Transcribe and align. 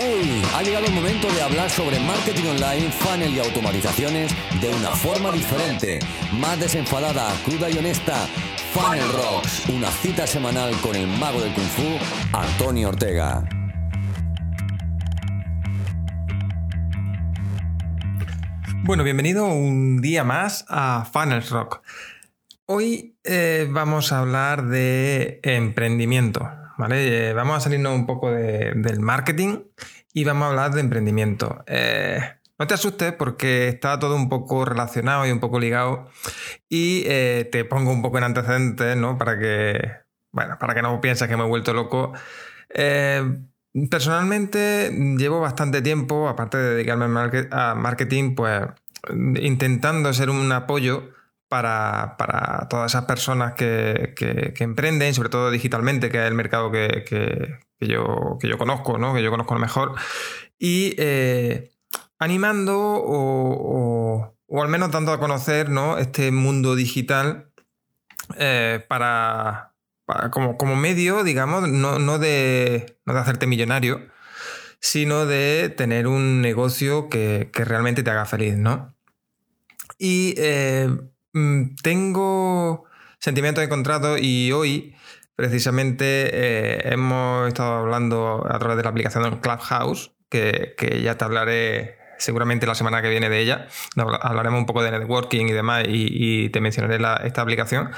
¡Hey! 0.00 0.42
Ha 0.54 0.62
llegado 0.62 0.86
el 0.86 0.92
momento 0.92 1.26
de 1.32 1.42
hablar 1.42 1.68
sobre 1.68 1.98
marketing 1.98 2.44
online, 2.50 2.88
funnel 2.92 3.34
y 3.34 3.40
automatizaciones 3.40 4.32
de 4.60 4.68
una 4.68 4.90
forma 4.90 5.32
diferente, 5.32 5.98
más 6.38 6.60
desenfadada, 6.60 7.34
cruda 7.44 7.68
y 7.68 7.78
honesta. 7.78 8.14
Funnel 8.72 9.08
Rocks, 9.12 9.68
una 9.68 9.90
cita 9.90 10.24
semanal 10.24 10.72
con 10.82 10.94
el 10.94 11.08
mago 11.08 11.40
del 11.40 11.52
Kung 11.52 11.66
Fu, 11.66 11.82
Antonio 12.32 12.90
Ortega. 12.90 13.42
Bueno, 18.84 19.02
bienvenido 19.02 19.46
un 19.46 20.00
día 20.00 20.22
más 20.22 20.64
a 20.68 21.08
Funnel 21.12 21.42
Rock. 21.48 21.82
Hoy 22.66 23.16
eh, 23.24 23.66
vamos 23.68 24.12
a 24.12 24.20
hablar 24.20 24.64
de 24.66 25.40
emprendimiento. 25.42 26.48
Eh, 26.90 27.32
vamos 27.34 27.56
a 27.56 27.60
salirnos 27.60 27.92
un 27.92 28.06
poco 28.06 28.30
del 28.30 29.00
marketing 29.00 29.64
y 30.12 30.24
vamos 30.24 30.46
a 30.46 30.50
hablar 30.50 30.72
de 30.72 30.80
emprendimiento. 30.80 31.64
Eh, 31.66 32.20
no 32.56 32.66
te 32.66 32.74
asustes 32.74 33.12
porque 33.12 33.68
está 33.68 33.98
todo 33.98 34.14
un 34.14 34.28
poco 34.28 34.64
relacionado 34.64 35.26
y 35.26 35.32
un 35.32 35.40
poco 35.40 35.58
ligado 35.58 36.08
y 36.68 37.02
eh, 37.06 37.48
te 37.50 37.64
pongo 37.64 37.90
un 37.90 38.00
poco 38.00 38.18
en 38.18 38.24
antecedentes, 38.24 38.96
¿no? 38.96 39.18
Para 39.18 39.38
que, 39.38 39.80
bueno, 40.30 40.56
para 40.60 40.74
que 40.74 40.82
no 40.82 41.00
pienses 41.00 41.28
que 41.28 41.36
me 41.36 41.44
he 41.44 41.48
vuelto 41.48 41.74
loco. 41.74 42.12
personalmente 43.90 44.90
llevo 45.18 45.40
bastante 45.40 45.82
tiempo, 45.82 46.28
aparte 46.28 46.58
de 46.58 46.74
dedicarme 46.74 47.06
a 47.50 47.74
marketing, 47.74 48.34
pues 48.36 48.62
intentando 49.40 50.12
ser 50.12 50.30
un 50.30 50.50
apoyo 50.52 51.10
para, 51.48 52.16
todas 52.68 52.92
esas 52.92 53.04
personas 53.06 53.54
que, 53.54 54.54
emprenden, 54.58 55.14
sobre 55.14 55.30
todo 55.30 55.50
digitalmente, 55.50 56.10
que 56.10 56.18
es 56.18 56.24
el 56.24 56.34
mercado 56.34 56.70
que, 56.70 57.58
yo, 57.80 58.38
yo, 58.40 58.58
conozco, 58.58 58.98
¿no? 58.98 59.14
que 59.14 59.22
yo 59.22 59.30
conozco 59.30 59.54
mejor, 59.56 59.94
y 60.58 60.94
eh, 60.98 61.70
animando 62.18 62.76
o, 62.78 64.34
al 64.62 64.68
menos 64.68 64.90
dando 64.90 65.12
a 65.12 65.20
conocer 65.20 65.70
¿no? 65.70 65.98
este 65.98 66.30
mundo 66.30 66.74
digital 66.74 67.50
eh, 68.36 68.84
para, 68.88 69.74
como, 70.30 70.76
medio, 70.76 71.24
digamos, 71.24 71.68
no, 71.68 72.18
de, 72.18 72.98
no 73.06 73.14
de 73.14 73.20
hacerte 73.20 73.46
millonario, 73.46 74.06
sino 74.80 75.26
de 75.26 75.72
tener 75.76 76.06
un 76.06 76.42
negocio 76.42 77.08
que, 77.08 77.50
realmente 77.54 78.02
te 78.02 78.10
haga 78.10 78.26
feliz, 78.26 78.56
¿no? 78.56 78.94
Y 79.98 80.34
eh, 80.36 80.88
Mm, 81.32 81.76
tengo 81.82 82.84
sentimientos 83.18 83.62
encontrados 83.64 84.18
y 84.20 84.52
hoy 84.52 84.94
precisamente 85.36 86.30
eh, 86.32 86.92
hemos 86.92 87.48
estado 87.48 87.78
hablando 87.78 88.46
a 88.48 88.58
través 88.58 88.76
de 88.76 88.82
la 88.82 88.90
aplicación 88.90 89.38
Clubhouse, 89.40 90.12
que, 90.28 90.74
ya 91.02 91.16
te 91.16 91.24
hablaré 91.24 91.98
seguramente 92.18 92.66
la 92.66 92.74
semana 92.74 93.02
que 93.02 93.08
viene 93.08 93.28
de 93.28 93.40
ella. 93.40 93.68
Hablaremos 93.96 94.58
un 94.58 94.66
poco 94.66 94.82
de 94.82 94.90
networking 94.90 95.46
y 95.46 95.52
demás 95.52 95.84
y, 95.86 96.48
te 96.50 96.60
mencionaré 96.60 96.98
esta 97.24 97.42
aplicación. 97.42 97.90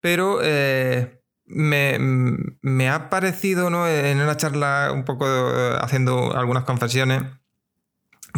Pero 0.00 0.40
eh, 0.42 1.22
me, 1.46 2.90
ha 2.90 3.08
parecido 3.08 3.68
en 3.88 4.20
una 4.20 4.36
charla 4.36 4.90
un 4.92 5.04
poco 5.04 5.26
eh, 5.26 5.78
haciendo 5.80 6.36
algunas 6.36 6.64
confesiones, 6.64 7.22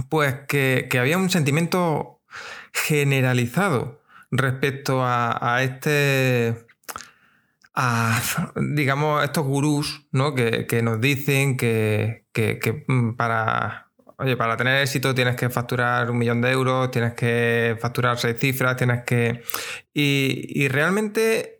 pues 0.08 0.34
que, 0.46 0.86
que 0.90 0.98
había 0.98 1.18
un 1.18 1.30
sentimiento 1.30 2.20
generalizado 2.72 4.03
respecto 4.36 5.00
a, 5.02 5.58
este 5.62 6.66
a, 7.74 8.20
digamos, 8.56 9.24
estos 9.24 9.44
gurús 9.44 10.06
¿no? 10.12 10.34
que, 10.34 10.80
nos 10.82 11.00
dicen 11.00 11.56
que, 11.56 12.24
para, 13.16 13.90
oye, 14.18 14.36
para 14.36 14.56
tener 14.56 14.82
éxito 14.82 15.14
tienes 15.14 15.36
que 15.36 15.50
facturar 15.50 16.10
un 16.10 16.18
millón 16.18 16.40
de 16.40 16.50
euros, 16.50 16.90
tienes 16.90 17.14
que 17.14 17.76
facturar 17.80 18.18
seis 18.18 18.36
cifras, 18.38 18.76
tienes 18.76 19.04
que... 19.04 19.42
Y, 19.92 20.68
realmente, 20.68 21.53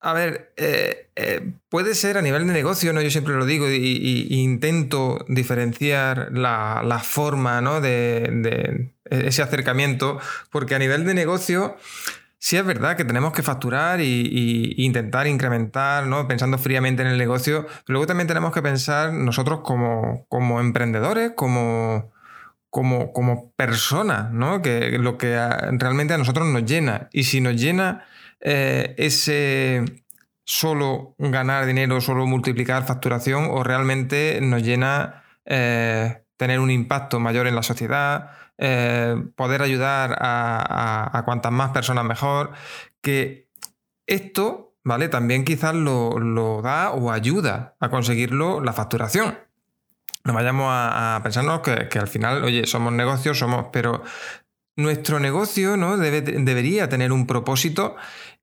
a 0.00 0.12
ver, 0.12 0.52
eh, 0.56 1.08
eh, 1.16 1.52
puede 1.68 1.94
ser 1.94 2.18
a 2.18 2.22
nivel 2.22 2.46
de 2.46 2.52
negocio, 2.52 2.92
¿no? 2.92 3.00
yo 3.02 3.10
siempre 3.10 3.34
lo 3.34 3.46
digo 3.46 3.68
y, 3.68 4.26
intento 4.30 5.24
diferenciar 5.28 6.30
la, 6.32 7.00
forma 7.02 7.60
¿no? 7.60 7.80
de 7.80 8.92
ese 9.10 9.42
acercamiento, 9.42 10.20
porque 10.50 10.74
a 10.74 10.78
nivel 10.78 11.04
de 11.04 11.14
negocio 11.14 11.76
sí 12.38 12.56
es 12.56 12.64
verdad 12.64 12.96
que 12.96 13.04
tenemos 13.04 13.32
que 13.32 13.42
facturar 13.42 14.00
y, 14.00 14.74
intentar 14.78 15.26
incrementar, 15.26 16.06
¿no? 16.06 16.28
pensando 16.28 16.58
fríamente 16.58 17.02
en 17.02 17.08
el 17.08 17.18
negocio, 17.18 17.66
pero 17.66 17.94
luego 17.94 18.06
también 18.06 18.28
tenemos 18.28 18.52
que 18.52 18.62
pensar 18.62 19.12
nosotros 19.12 19.60
como, 19.62 20.26
como 20.28 20.60
emprendedores, 20.60 21.32
como, 21.34 22.12
como, 22.70 23.12
como 23.12 23.52
personas, 23.52 24.30
¿no? 24.30 24.62
que 24.62 24.98
lo 24.98 25.18
que 25.18 25.36
realmente 25.72 26.14
a 26.14 26.18
nosotros 26.18 26.46
nos 26.46 26.64
llena. 26.64 27.08
Y 27.12 27.24
si 27.24 27.40
nos 27.40 27.56
llena 27.56 28.06
eh, 28.40 28.94
ese 28.98 29.84
solo 30.44 31.14
ganar 31.18 31.66
dinero, 31.66 32.00
solo 32.00 32.26
multiplicar 32.26 32.86
facturación, 32.86 33.48
o 33.50 33.62
realmente 33.62 34.40
nos 34.40 34.62
llena 34.62 35.22
eh, 35.44 36.22
tener 36.38 36.60
un 36.60 36.70
impacto 36.70 37.20
mayor 37.20 37.46
en 37.46 37.54
la 37.54 37.62
sociedad, 37.62 38.30
eh, 38.56 39.14
poder 39.36 39.60
ayudar 39.60 40.16
a, 40.20 41.22
cuantas 41.24 41.52
más 41.52 41.70
personas 41.70 42.04
mejor, 42.04 42.52
que 43.02 43.50
esto, 44.06 44.74
¿vale? 44.84 45.08
También 45.08 45.44
quizás 45.44 45.74
lo, 45.74 46.62
da 46.62 46.92
o 46.92 47.12
ayuda 47.12 47.76
a 47.78 47.90
conseguirlo 47.90 48.62
la 48.62 48.72
facturación. 48.72 49.38
No 50.24 50.32
vayamos 50.32 50.68
a, 50.70 51.20
pensarnos 51.22 51.60
que, 51.60 51.98
al 51.98 52.08
final, 52.08 52.42
oye, 52.42 52.66
somos 52.66 52.92
negocios, 52.92 53.38
somos, 53.38 53.66
pero 53.72 54.02
nuestro 54.78 55.18
negocio 55.18 55.76
¿no? 55.76 55.96
debería 55.96 56.88
tener 56.88 57.10
un 57.10 57.26
propósito 57.26 57.96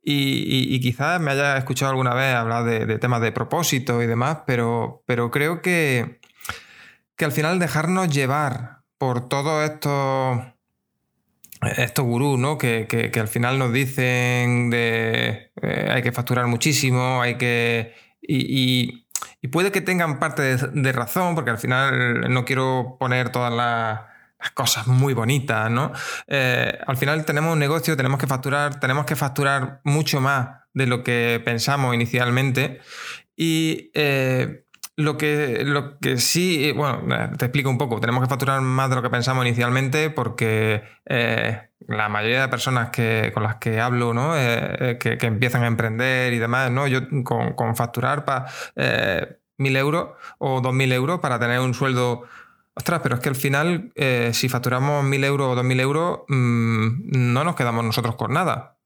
y, 0.04 0.80
quizás 0.82 1.20
me 1.20 1.32
haya 1.32 1.58
escuchado 1.58 1.92
alguna 1.92 2.14
vez 2.14 2.36
hablar 2.36 2.66
de, 2.66 3.00
temas 3.00 3.22
de 3.22 3.32
propósito 3.32 4.04
y 4.04 4.06
demás, 4.06 4.40
pero, 4.46 5.02
pero 5.08 5.32
creo 5.32 5.62
que, 5.62 6.20
que 7.16 7.26
al 7.26 7.32
final 7.32 7.58
dejarnos 7.58 8.10
llevar 8.10 8.82
por 9.00 9.28
todos 9.28 9.64
estos, 9.64 10.40
estos 11.78 12.06
gurús, 12.06 12.38
¿no? 12.38 12.58
Que, 12.58 13.12
al 13.20 13.28
final 13.28 13.58
nos 13.58 13.74
dicen 13.74 14.70
de 14.70 15.52
eh, 15.62 15.90
hay 15.90 16.04
que 16.04 16.12
facturar 16.12 16.48
muchísimo, 16.48 17.22
hay 17.22 17.36
que. 17.36 17.94
Y, 18.22 19.06
puede 19.52 19.72
que 19.72 19.82
tengan 19.82 20.20
parte 20.20 20.58
de, 20.58 20.92
razón, 20.92 21.36
porque 21.36 21.52
al 21.52 21.60
final 21.60 22.34
no 22.34 22.46
quiero 22.46 22.98
poner 23.00 23.30
todas 23.30 23.54
las, 23.54 24.15
cosas 24.54 24.88
muy 24.88 25.14
bonitas, 25.14 25.70
¿no? 25.72 25.92
Eh, 26.28 26.78
al 26.86 26.98
final 26.98 27.26
tenemos 27.26 27.54
un 27.54 27.60
negocio, 27.60 27.98
tenemos 27.98 28.20
que 28.20 28.28
facturar, 28.28 28.80
tenemos 28.80 29.06
que 29.06 29.16
facturar 29.16 29.82
mucho 29.84 30.22
más 30.22 30.62
de 30.74 30.88
lo 30.88 31.04
que 31.04 31.42
pensamos 31.44 31.96
inicialmente. 31.96 32.80
Y 33.36 33.92
eh, 33.94 34.66
lo 34.98 35.18
que, 35.18 35.64
lo 35.66 36.00
que 36.00 36.18
sí, 36.18 36.72
bueno, 36.72 37.04
eh, 37.14 37.30
te 37.38 37.46
explico 37.46 37.70
un 37.70 37.78
poco. 37.78 38.00
Tenemos 38.00 38.24
que 38.24 38.30
facturar 38.30 38.62
más 38.62 38.90
de 38.90 38.96
lo 38.96 39.02
que 39.02 39.10
pensamos 39.10 39.46
inicialmente 39.46 40.10
porque 40.10 40.84
eh, 41.06 41.70
la 41.88 42.08
mayoría 42.08 42.42
de 42.42 42.48
personas 42.48 42.90
que, 42.92 43.32
con 43.34 43.44
las 43.44 43.56
que 43.56 43.82
hablo, 43.82 44.14
¿no? 44.14 44.38
Eh, 44.38 44.98
que, 45.00 45.18
empiezan 45.26 45.64
a 45.64 45.68
emprender 45.68 46.34
y 46.34 46.40
demás, 46.40 46.72
¿no? 46.72 46.88
Yo 46.88 47.02
con, 47.24 47.76
facturar 47.76 48.24
para 48.24 48.46
mil 49.58 49.76
euros 49.76 50.12
o 50.38 50.62
dos 50.62 50.74
mil 50.74 50.92
euros 50.92 51.20
para 51.20 51.40
tener 51.40 51.60
un 51.60 51.74
sueldo. 51.74 52.24
Ostras, 52.76 53.00
pero 53.02 53.16
es 53.16 53.22
que 53.22 53.30
al 53.30 53.36
final, 53.36 53.94
si 54.34 54.50
facturamos 54.50 55.04
mil 55.04 55.24
euros 55.24 55.50
o 55.50 55.56
dos 55.56 55.64
mil 55.64 55.80
euros, 55.80 56.22
mm, 56.28 57.34
no 57.34 57.44
nos 57.44 57.56
quedamos 57.56 57.86
nosotros 57.86 58.16
con 58.16 58.34
nada. 58.34 58.78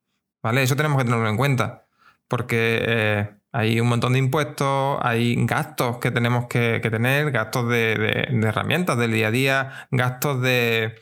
¿Vale? 0.44 0.64
Eso 0.64 0.76
tenemos 0.76 0.98
que 1.00 1.06
tenerlo 1.06 1.28
en 1.28 1.38
cuenta. 1.38 1.88
Porque 2.28 3.40
hay 3.52 3.80
un 3.80 3.88
montón 3.88 4.14
de 4.14 4.20
impuestos, 4.20 5.00
hay 5.02 5.36
gastos 5.46 5.98
que 5.98 6.12
tenemos 6.12 6.48
que, 6.48 6.80
tener, 6.80 7.32
gastos 7.32 7.68
de, 7.70 8.28
herramientas 8.44 8.98
del 8.98 9.12
día 9.12 9.28
a 9.28 9.32
día, 9.32 9.88
gastos 9.92 10.42
de, 10.42 10.96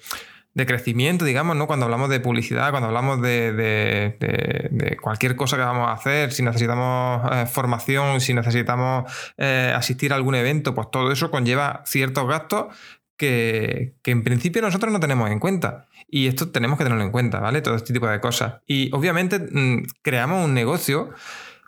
crecimiento, 0.66 1.26
digamos, 1.26 1.56
¿no? 1.56 1.68
Cuando 1.68 1.86
hablamos 1.86 2.10
de 2.10 2.20
publicidad, 2.20 2.72
cuando 2.72 2.88
hablamos 2.88 3.22
de, 3.22 4.98
cualquier 5.02 5.36
cosa 5.36 5.58
que 5.58 5.64
vamos 5.64 5.88
a 5.88 5.94
hacer, 5.94 6.32
si 6.32 6.44
necesitamos 6.44 7.30
eh, 7.32 7.46
formación, 7.46 8.22
si 8.22 8.34
necesitamos 8.34 9.12
eh, 9.38 9.74
asistir 9.76 10.14
a 10.14 10.16
algún 10.16 10.36
evento, 10.36 10.74
pues 10.74 10.90
todo 10.92 11.12
eso 11.12 11.32
conlleva 11.32 11.84
ciertos 11.86 12.28
gastos 12.28 12.76
que, 13.18 13.96
que, 14.02 14.12
en 14.12 14.24
principio 14.24 14.62
nosotros 14.62 14.92
no 14.92 15.00
tenemos 15.00 15.30
en 15.30 15.40
cuenta. 15.40 15.88
Y 16.10 16.28
esto 16.28 16.50
tenemos 16.50 16.78
que 16.78 16.86
tenerlo 16.86 17.04
en 17.04 17.12
cuenta, 17.12 17.40
¿vale? 17.40 17.62
Todo 17.62 17.76
este 17.76 17.94
tipo 17.94 18.08
de 18.08 18.20
cosas. 18.20 18.62
Y 18.66 18.90
obviamente 18.94 19.40
mm, 19.40 19.86
creamos 20.02 20.46
un 20.46 20.54
negocio 20.54 21.14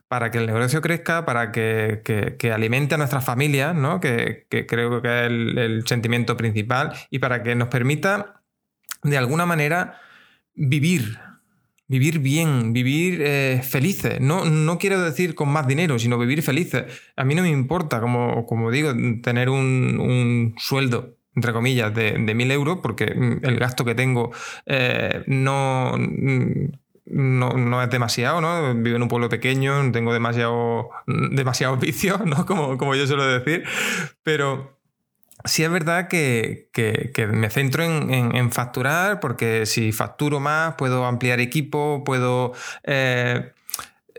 para 0.10 0.32
que 0.32 0.40
el 0.40 0.48
negocio 0.48 0.82
crezca, 0.82 1.24
para 1.24 1.52
que, 1.52 2.52
alimente 2.52 2.96
a 2.96 2.98
nuestras 2.98 3.24
familias, 3.24 3.76
¿no? 3.76 4.02
que, 4.02 4.48
creo 4.68 5.04
que 5.04 5.08
es 5.08 5.26
el, 5.28 5.84
sentimiento 5.86 6.36
principal, 6.36 6.94
y 7.12 7.20
para 7.20 7.44
que 7.44 7.54
nos 7.54 7.68
permita, 7.70 8.39
de 9.04 9.18
alguna 9.18 9.46
manera, 9.46 10.00
vivir, 10.56 11.20
vivir 11.88 12.20
bien, 12.20 12.74
vivir 12.74 13.22
eh, 13.22 13.62
felices. 13.64 14.22
No, 14.22 14.46
no 14.46 14.78
quiero 14.78 15.02
decir 15.02 15.36
con 15.36 15.50
más 15.50 15.68
dinero, 15.68 16.00
sino 16.00 16.18
vivir 16.18 16.42
felices. 16.42 16.86
A 17.16 17.24
mí 17.24 17.36
no 17.36 17.42
me 17.42 17.50
importa, 17.50 18.00
como, 18.02 18.46
como 18.46 18.72
digo, 18.72 18.94
tener 19.22 19.50
un, 19.50 20.56
sueldo 20.58 21.16
entre 21.36 21.54
comillas, 21.54 21.94
de, 21.94 22.18
de 22.20 22.34
mil 22.34 22.52
euros, 22.52 22.80
porque 22.82 23.06
el 23.06 23.60
gasto 23.60 23.86
que 23.86 23.96
tengo 23.96 24.32
eh, 24.66 25.24
no, 25.28 25.96
no, 27.10 27.82
es 27.82 27.90
demasiado, 27.90 28.42
¿no? 28.42 28.74
Vivo 28.76 28.96
en 28.96 29.04
un 29.04 29.08
pueblo 29.08 29.30
pequeño, 29.30 29.84
no 29.84 29.92
tengo 29.92 30.14
demasiado, 30.14 30.90
demasiado 31.08 31.78
vicio, 31.78 32.20
¿no? 32.26 32.46
Como, 32.46 32.78
como 32.78 32.96
yo 32.96 33.08
suelo 33.08 33.26
decir, 33.26 33.64
pero 34.24 34.79
sí 35.46 35.64
es 35.64 35.72
verdad 35.72 36.08
que, 36.08 36.70
me 37.32 37.50
centro 37.50 37.84
en, 37.84 38.52
facturar, 38.52 39.20
porque 39.20 39.66
si 39.66 39.92
facturo 39.92 40.40
más, 40.40 40.76
puedo 40.76 41.06
ampliar 41.06 41.40
equipo, 41.40 42.04
puedo... 42.04 42.54
Eh, 42.84 43.54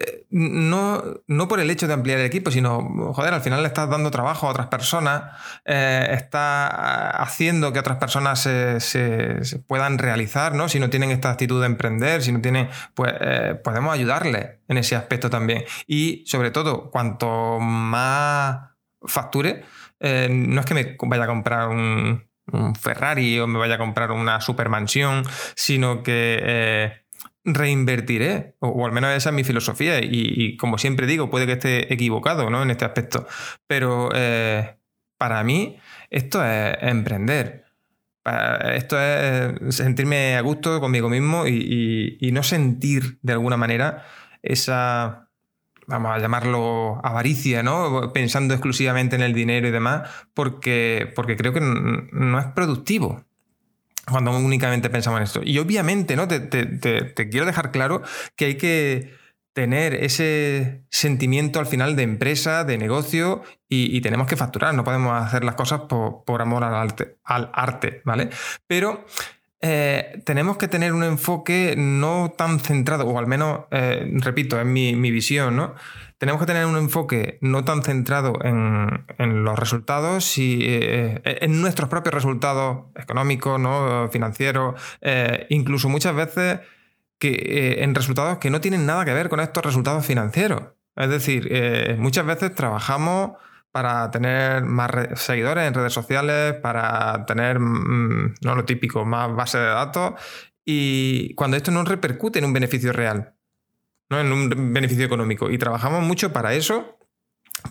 eh, 0.03 0.27
no, 0.31 1.03
no, 1.27 1.47
por 1.47 1.61
el 1.61 1.71
hecho 1.71 1.87
de 1.87 1.93
ampliar 1.93 2.21
equipo, 2.21 2.51
sino, 2.51 3.13
joder, 3.13 3.35
al 3.35 3.43
final 3.43 3.61
le 3.61 3.69
estás 3.69 3.91
dando 3.91 4.11
trabajo 4.11 4.47
a 4.47 4.51
otras 4.51 4.69
personas, 4.69 5.37
eh, 5.67 6.09
estás 6.13 6.71
haciendo 6.73 7.71
que 7.75 7.81
otras 7.81 7.99
personas 7.99 8.41
se, 8.41 9.59
puedan 9.67 9.99
realizar, 9.99 10.55
¿no? 10.55 10.71
Si 10.71 10.81
no 10.81 10.89
tienen 10.89 11.11
esta 11.11 11.31
actitud 11.31 11.61
de 11.61 11.67
emprender, 11.67 12.23
si 12.23 12.33
no 12.33 12.41
tienen, 12.41 12.71
pues 12.95 13.13
podemos 13.63 13.93
ayudarles 13.93 14.53
en 14.69 14.79
ese 14.79 14.97
aspecto 14.97 15.29
también. 15.29 15.65
Y 15.87 16.25
sobre 16.27 16.51
todo, 16.51 16.91
cuanto 16.91 17.59
más 17.61 18.71
facture, 19.03 19.65
eh, 20.01 20.29
no 20.31 20.61
es 20.61 20.67
que 20.67 20.75
me 20.75 20.97
vaya 20.99 21.25
a 21.25 21.27
comprar 21.27 21.69
un, 21.69 22.29
Ferrari 22.81 23.39
o 23.39 23.47
me 23.47 23.59
vaya 23.61 23.77
a 23.77 23.79
comprar 23.79 24.11
una 24.11 24.41
supermansión, 24.41 25.23
sino 25.55 26.03
que 26.03 26.41
eh, 26.43 27.07
reinvertiré, 27.45 28.57
o, 28.59 28.85
al 28.85 28.93
menos 28.93 29.15
esa 29.15 29.29
es 29.29 29.35
mi 29.37 29.45
filosofía, 29.45 30.01
y, 30.03 30.57
como 30.57 30.77
siempre 30.77 31.07
digo, 31.07 31.31
puede 31.31 31.47
que 31.47 31.53
esté 31.53 31.93
equivocado 31.93 32.51
¿no? 32.51 32.63
en 32.63 32.71
este 32.73 32.85
aspecto, 32.85 33.27
pero 33.69 34.11
eh, 34.15 34.79
para 35.17 35.45
mí 35.45 35.79
esto 36.11 36.45
es 36.45 36.77
emprender. 36.81 37.67
Esto 38.75 39.01
es 39.01 39.75
sentirme 39.75 40.37
a 40.37 40.41
gusto 40.43 40.79
conmigo 40.81 41.09
mismo 41.09 41.47
y 41.47 42.31
no 42.33 42.43
sentir 42.43 43.19
de 43.23 43.33
alguna 43.33 43.57
manera 43.57 44.05
esa 44.43 45.30
vamos 45.91 46.13
a 46.17 46.19
llamarlo 46.19 47.01
avaricia, 47.05 47.63
¿no? 47.63 48.13
Pensando 48.13 48.55
exclusivamente 48.55 49.17
en 49.17 49.23
el 49.23 49.35
dinero 49.35 49.69
y 49.69 49.71
demás, 49.71 50.09
porque, 50.33 51.13
porque 51.15 51.37
creo 51.37 51.53
que 51.53 51.61
no 51.61 52.39
es 52.39 52.47
productivo 52.47 53.25
cuando 54.09 54.37
únicamente 54.37 54.91
pensamos 54.91 55.19
en 55.19 55.25
esto. 55.25 55.41
Y 55.45 55.59
obviamente, 55.59 56.17
¿no? 56.17 56.29
Te, 56.29 57.29
quiero 57.31 57.47
dejar 57.47 57.71
claro 57.71 58.03
que 58.37 58.47
hay 58.47 58.55
que 58.57 59.15
tener 59.53 59.95
ese 59.95 60.85
sentimiento 60.91 61.59
al 61.59 61.67
final 61.67 61.97
de 61.97 62.05
empresa, 62.05 62.65
de 62.65 62.79
negocio, 62.79 63.43
y, 63.69 64.01
tenemos 64.01 64.27
que 64.27 64.37
facturar, 64.37 64.75
no 64.75 64.85
podemos 64.85 65.13
hacer 65.13 65.45
las 65.45 65.55
cosas 65.55 65.83
por, 65.89 66.25
por 66.25 66.43
amor 66.43 66.65
al 66.65 66.75
arte, 66.75 67.19
al 67.25 67.51
arte, 67.53 68.03
¿vale? 68.05 68.31
Pero 68.67 69.05
eh, 69.63 70.23
tenemos 70.25 70.57
que 70.57 70.69
tener 70.69 70.95
un 70.95 71.05
enfoque 71.05 71.75
no 71.77 72.33
tan 72.35 72.61
centrado, 72.61 73.07
o 73.07 73.19
al 73.19 73.27
menos, 73.27 73.67
eh, 73.71 74.11
repito, 74.15 74.59
es 74.59 74.65
mi, 74.65 74.95
visión, 75.11 75.55
¿no? 75.57 75.75
Tenemos 76.17 76.41
que 76.41 76.47
tener 76.47 76.65
un 76.65 76.77
enfoque 76.77 77.39
no 77.43 77.65
tan 77.65 77.83
centrado 77.83 78.39
en, 78.43 79.45
los 79.45 79.59
resultados 79.59 80.39
y 80.39 80.61
eh, 80.63 81.21
en 81.25 81.61
nuestros 81.61 81.91
propios 81.91 82.15
resultados 82.15 82.87
económicos, 82.95 83.59
¿no? 83.59 84.09
financieros, 84.11 84.81
incluso 85.49 85.89
muchas 85.89 86.15
veces 86.15 86.61
que, 87.19 87.79
en 87.81 87.95
resultados 87.95 88.39
que 88.39 88.51
no 88.51 88.61
tienen 88.61 88.85
nada 88.85 89.07
que 89.07 89.15
ver 89.15 89.31
con 89.31 89.41
estos 89.41 89.65
resultados 89.65 90.05
financieros. 90.05 90.63
Es 90.95 91.09
decir, 91.09 91.97
muchas 91.99 92.27
veces 92.27 92.55
trabajamos 92.55 93.33
para 93.73 94.11
tener 94.11 94.65
más 94.65 94.91
seguidores 95.15 95.67
en 95.67 95.75
redes 95.75 95.93
sociales, 95.93 96.55
para 96.55 97.25
tener, 97.27 97.61
mm, 97.61 98.35
no 98.43 98.55
lo 98.55 98.65
típico, 98.65 99.05
más 99.05 99.35
base 99.35 99.59
de 99.59 99.67
datos, 99.67 100.15
y 100.65 101.35
cuando 101.35 101.57
esto 101.57 101.71
no 101.71 101.85
repercute 101.85 102.39
en 102.39 102.45
un 102.45 102.53
beneficio 102.53 102.93
real, 102.93 103.35
¿no? 104.09 104.21
en 104.21 104.33
un 104.33 104.73
beneficio 104.73 105.05
económico. 105.05 105.51
Y 105.51 105.59
trabajamos 105.59 106.03
mucho 106.03 106.33
para 106.33 106.55
eso, 106.55 106.99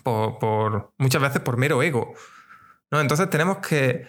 por, 0.02 0.92
muchas 0.98 1.22
veces 1.22 1.40
por 1.40 1.56
mero 1.56 1.82
ego. 1.82 2.14
¿no? 2.90 3.00
Entonces 3.00 3.30
tenemos 3.30 3.58
que, 3.58 4.08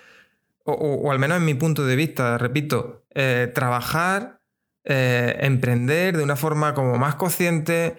o, 0.63 1.11
al 1.11 1.19
menos 1.19 1.37
en 1.37 1.45
mi 1.45 1.53
punto 1.53 1.85
de 1.85 1.95
vista, 1.95 2.37
repito, 2.37 3.05
eh, 3.13 3.51
trabajar, 3.53 4.41
eh, 4.83 5.37
emprender 5.41 6.17
de 6.17 6.23
una 6.23 6.35
forma 6.35 6.73
como 6.73 6.97
más 6.97 7.15
consciente, 7.15 7.97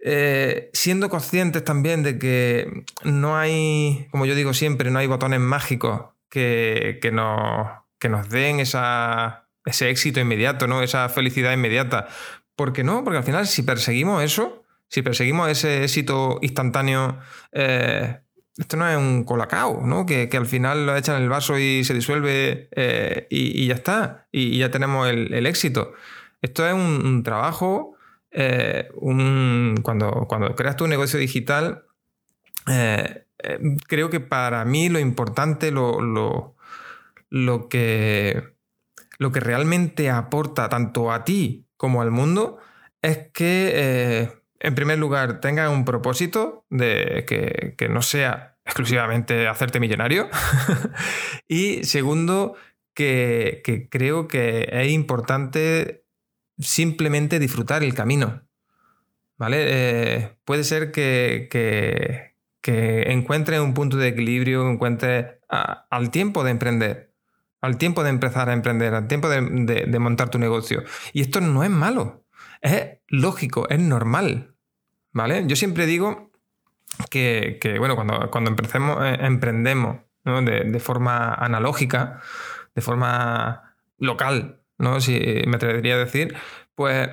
eh, 0.00 0.70
siendo 0.72 1.08
conscientes 1.08 1.64
también 1.64 2.02
de 2.02 2.18
que 2.18 2.84
no 3.04 3.36
hay, 3.36 4.06
como 4.10 4.26
yo 4.26 4.34
digo 4.34 4.54
siempre, 4.54 4.90
no 4.90 4.98
hay 4.98 5.06
botones 5.06 5.40
mágicos 5.40 6.10
que, 6.28 6.98
que, 7.02 7.10
nos, 7.10 7.68
que 7.98 8.08
nos 8.08 8.28
den 8.28 8.60
esa, 8.60 9.48
ese 9.64 9.90
éxito 9.90 10.20
inmediato, 10.20 10.66
¿no? 10.66 10.82
esa 10.82 11.08
felicidad 11.08 11.52
inmediata. 11.52 12.08
¿Por 12.54 12.72
qué 12.72 12.84
no? 12.84 13.04
Porque 13.04 13.18
al 13.18 13.24
final, 13.24 13.46
si 13.46 13.62
perseguimos 13.62 14.22
eso, 14.22 14.64
si 14.88 15.02
perseguimos 15.02 15.48
ese 15.48 15.84
éxito 15.84 16.38
instantáneo, 16.42 17.18
eh, 17.52 18.20
esto 18.56 18.76
no 18.76 18.88
es 18.88 18.96
un 18.96 19.24
colacao, 19.24 19.82
¿no? 19.84 20.06
Que, 20.06 20.28
al 20.32 20.46
final 20.46 20.86
lo 20.86 20.96
echan 20.96 21.16
en 21.16 21.22
el 21.22 21.28
vaso 21.28 21.58
y 21.58 21.84
se 21.84 21.94
disuelve 21.94 22.68
eh, 22.72 23.26
y, 23.30 23.66
ya 23.66 23.74
está, 23.74 24.26
y, 24.32 24.58
ya 24.58 24.70
tenemos 24.70 25.08
el, 25.08 25.46
éxito. 25.46 25.92
Esto 26.42 26.66
es 26.66 26.74
un 26.74 27.22
trabajo 27.22 27.97
eh, 28.30 28.88
cuando, 29.82 30.26
creas 30.56 30.76
tu 30.76 30.86
negocio 30.86 31.18
digital, 31.18 31.84
eh, 32.66 33.24
eh, 33.38 33.58
creo 33.86 34.10
que 34.10 34.20
para 34.20 34.64
mí 34.64 34.88
lo 34.88 34.98
importante, 34.98 35.70
lo, 35.70 36.54
que, 37.70 38.54
lo 39.18 39.32
que 39.32 39.40
realmente 39.40 40.10
aporta 40.10 40.68
tanto 40.68 41.12
a 41.12 41.24
ti 41.24 41.66
como 41.76 42.02
al 42.02 42.10
mundo 42.10 42.58
es 43.00 43.30
que, 43.32 44.30
en 44.60 44.74
primer 44.74 44.98
lugar, 44.98 45.40
tengas 45.40 45.70
un 45.70 45.84
propósito 45.84 46.66
de 46.68 47.24
que, 47.76 47.88
no 47.88 48.02
sea 48.02 48.56
exclusivamente 48.64 49.48
hacerte 49.48 49.80
millonario. 49.80 50.28
y 51.48 51.84
segundo, 51.84 52.56
que, 52.98 53.88
creo 53.90 54.26
que 54.26 54.68
es 54.72 54.90
importante 54.90 55.97
simplemente 56.58 57.38
disfrutar 57.38 57.82
el 57.82 57.94
camino. 57.94 58.42
¿Vale? 59.36 59.64
Eh, 59.68 60.36
puede 60.44 60.64
ser 60.64 60.90
que, 60.90 61.48
que, 61.50 62.36
encuentre 63.12 63.60
un 63.60 63.72
punto 63.72 63.96
de 63.96 64.08
equilibrio, 64.08 64.68
encuentre 64.68 65.40
al 65.48 66.10
tiempo 66.10 66.44
de 66.44 66.50
emprender, 66.50 67.14
al 67.62 67.78
tiempo 67.78 68.02
de 68.02 68.10
empezar 68.10 68.50
a 68.50 68.52
emprender, 68.52 68.92
al 68.94 69.08
tiempo 69.08 69.28
de, 69.28 69.98
montar 69.98 70.28
tu 70.28 70.38
negocio. 70.38 70.82
Y 71.12 71.22
esto 71.22 71.40
no 71.40 71.64
es 71.64 71.70
malo, 71.70 72.24
es 72.60 72.98
lógico, 73.06 73.68
es 73.70 73.78
normal. 73.78 74.54
¿Vale? 75.12 75.44
Yo 75.46 75.56
siempre 75.56 75.86
digo 75.86 76.30
que, 77.10 77.58
bueno, 77.78 77.94
cuando, 77.94 78.30
cuando 78.30 78.50
empecemos, 78.50 78.98
eh, 79.02 79.16
emprendemos 79.20 80.00
de, 80.24 80.64
de 80.64 80.80
forma 80.80 81.32
analógica, 81.32 82.20
de 82.74 82.82
forma 82.82 83.74
local, 83.98 84.60
¿no? 84.78 85.00
Si 85.00 85.18
me 85.46 85.56
atrevería 85.56 85.94
a 85.94 85.98
decir, 85.98 86.34
pues 86.74 87.08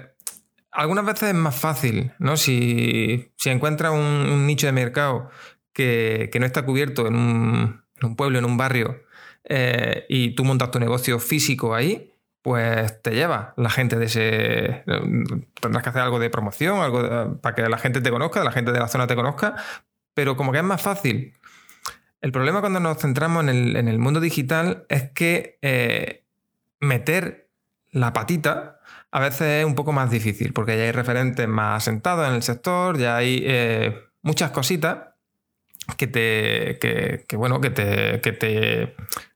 algunas 0.72 1.06
veces 1.06 1.30
es 1.30 1.36
más 1.36 1.56
fácil, 1.56 2.12
¿no? 2.20 2.38
Si, 2.38 3.32
si 3.38 3.50
encuentras 3.50 3.94
un, 3.94 4.46
nicho 4.46 4.68
de 4.68 4.74
mercado 4.74 5.30
que, 5.74 6.30
no 6.40 6.46
está 6.46 6.66
cubierto 6.66 7.08
en 7.08 7.16
un, 7.16 8.16
pueblo, 8.16 8.40
en 8.40 8.46
un 8.46 8.58
barrio, 8.58 9.02
eh, 9.46 10.06
y 10.10 10.36
tú 10.36 10.44
montas 10.44 10.72
tu 10.72 10.80
negocio 10.80 11.20
físico 11.20 11.76
ahí, 11.76 12.12
pues 12.42 13.02
te 13.02 13.12
lleva 13.12 13.54
la 13.58 13.70
gente 13.70 13.96
de 13.98 14.06
ese. 14.06 14.84
Tendrás 15.60 15.84
que 15.84 15.90
hacer 15.90 16.02
algo 16.02 16.20
de 16.20 16.30
promoción, 16.30 16.80
algo 16.80 17.40
para 17.42 17.56
que 17.56 17.68
la 17.68 17.78
gente 17.78 18.02
te 18.02 18.12
conozca, 18.12 18.44
la 18.44 18.52
gente 18.52 18.72
de 18.72 18.80
la 18.80 18.88
zona 18.88 19.08
te 19.08 19.16
conozca, 19.16 19.56
pero 20.14 20.36
como 20.36 20.52
que 20.52 20.60
es 20.60 20.64
más 20.64 20.82
fácil. 20.82 21.34
El 22.22 22.32
problema 22.32 22.60
cuando 22.60 22.80
nos 22.80 22.98
centramos 22.98 23.48
en 23.48 23.88
el, 23.88 24.00
mundo 24.00 24.20
digital 24.20 24.86
es 24.90 25.10
que 25.12 25.58
eh, 25.62 26.24
meter 26.80 27.45
la 27.96 28.12
patita 28.12 28.80
a 29.10 29.20
veces 29.22 29.62
es 29.62 29.66
un 29.66 29.76
poco 29.76 29.94
más 29.94 30.12
difícil, 30.12 30.52
porque 30.52 30.78
ya 30.78 30.84
hay 30.84 30.92
referentes 30.92 31.48
más 31.48 31.84
asentados 31.84 32.28
en 32.28 32.36
el 32.36 32.44
sector, 32.44 32.98
ya 32.98 33.16
hay 33.16 33.42
eh, 33.46 33.98
muchas 34.22 34.52
cositas 34.52 35.16
que 35.98 36.08
te. 36.08 36.78
Que, 37.26 37.38
bueno, 37.38 37.62
que 37.62 37.70
te, 37.70 38.20
que 38.20 38.34
te. 38.34 38.96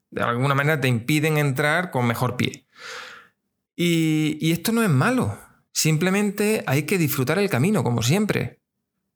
de 0.10 0.22
alguna 0.22 0.54
manera 0.54 0.82
te 0.82 0.90
impiden 0.90 1.38
entrar 1.38 1.92
con 1.92 2.06
mejor 2.06 2.36
pie. 2.36 2.66
Y, 3.78 4.52
esto 4.52 4.74
no 4.74 4.84
es 4.84 4.90
malo. 4.90 5.38
Simplemente 5.72 6.62
hay 6.68 6.84
que 6.84 6.98
disfrutar 6.98 7.40
el 7.40 7.50
camino, 7.50 7.82
como 7.82 8.02
siempre. 8.02 8.60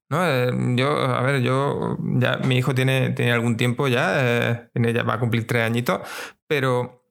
¿No? 0.07 0.25
Eh, 0.25 0.49
yo, 0.77 0.97
a 0.97 1.21
ver, 1.23 1.41
yo. 1.41 1.97
Ya, 1.99 2.37
mi 2.37 2.57
hijo 2.57 2.73
tiene, 2.73 3.09
tiene 3.09 3.33
algún 3.33 3.57
tiempo 3.57 3.89
ya, 3.89 4.13
eh, 4.15 4.69
ya 4.93 5.03
va 5.03 5.15
a 5.15 5.19
cumplir 5.19 5.45
tres 5.45 5.63
añitos, 5.63 5.99
pero 6.47 7.03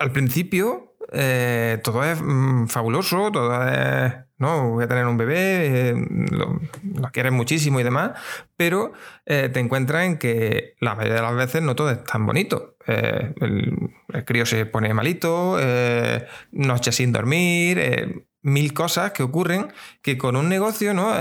al 0.00 0.12
principio 0.12 0.90
eh, 1.12 1.78
todo 1.82 2.04
es 2.04 2.20
mm, 2.22 2.66
fabuloso, 2.66 3.30
todo 3.30 3.68
es, 3.68 4.14
no, 4.38 4.70
voy 4.70 4.84
a 4.84 4.88
tener 4.88 5.06
un 5.06 5.16
bebé, 5.16 5.90
eh, 5.90 5.94
lo, 6.30 6.60
quieres 7.12 7.32
muchísimo 7.32 7.80
y 7.80 7.82
demás, 7.82 8.12
pero 8.56 8.92
eh, 9.26 9.50
te 9.52 9.60
encuentras 9.60 10.04
en 10.06 10.18
que 10.18 10.74
la 10.80 10.94
mayoría 10.94 11.16
de 11.16 11.22
las 11.22 11.34
veces 11.34 11.62
no 11.62 11.74
todo 11.74 11.90
es 11.90 12.02
tan 12.04 12.26
bonito. 12.26 12.76
El, 12.86 13.92
crío 14.24 14.46
se 14.46 14.66
pone 14.66 14.92
malito, 14.94 15.58
noche 16.50 16.92
sin 16.92 17.12
dormir, 17.12 18.24
mil 18.42 18.72
cosas 18.72 19.12
que 19.12 19.22
ocurren 19.22 19.72
que 20.02 20.18
con 20.18 20.34
un 20.34 20.48
negocio, 20.48 20.94
¿no? 20.94 21.14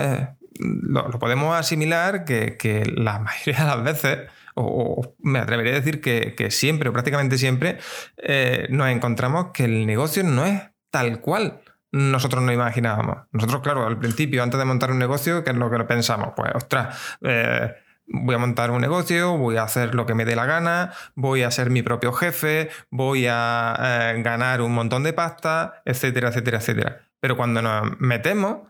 Lo, 0.58 1.20
podemos 1.20 1.56
asimilar 1.56 2.26
que 2.26 2.92
la 2.96 3.20
mayoría 3.20 3.64
de 3.64 3.70
las 3.70 3.84
veces 3.84 4.20
o, 4.56 5.16
me 5.20 5.40
atrevería 5.40 5.74
a 5.74 5.76
decir 5.76 6.02
que, 6.02 6.52
siempre 6.52 6.90
o 6.90 6.94
prácticamente 6.94 7.38
siempre 7.38 7.78
eh, 8.18 8.68
nos 8.70 8.90
encontramos 8.90 9.48
que 9.54 9.66
el 9.66 9.86
negocio 9.86 10.24
no 10.24 10.46
es 10.46 10.62
tal 10.90 11.22
cual 11.22 11.62
nosotros 11.92 12.44
nos 12.44 12.54
imaginábamos. 12.54 13.28
Nosotros, 13.32 13.62
claro, 13.62 13.86
al 13.88 13.98
principio, 13.98 14.44
antes 14.44 14.60
de 14.60 14.66
montar 14.66 14.92
un 14.92 15.00
negocio, 15.00 15.44
¿qué 15.44 15.52
es 15.52 15.58
lo 15.58 15.72
que 15.72 15.84
pensamos? 15.86 16.34
Pues, 16.36 16.52
ostras, 16.54 16.98
eh, 17.22 17.74
voy 18.08 18.36
a 18.36 18.38
montar 18.38 18.72
un 18.72 18.82
negocio, 18.82 19.38
voy 19.38 19.58
a 19.58 19.64
hacer 19.64 19.96
lo 19.96 20.06
que 20.06 20.14
me 20.14 20.26
dé 20.26 20.36
la 20.36 20.46
gana, 20.46 20.94
voy 21.16 21.44
a 21.44 21.52
ser 21.52 21.70
mi 21.70 21.82
propio 21.82 22.14
jefe, 22.14 22.70
voy 22.92 23.28
a 23.28 24.14
eh, 24.14 24.22
ganar 24.22 24.62
un 24.62 24.74
montón 24.74 25.04
de 25.04 25.14
pasta, 25.14 25.82
etcétera, 25.86 26.30
etcétera, 26.30 26.58
etcétera. 26.58 27.02
Pero 27.20 27.36
cuando 27.36 27.62
nos 27.62 28.00
metemos 28.00 28.68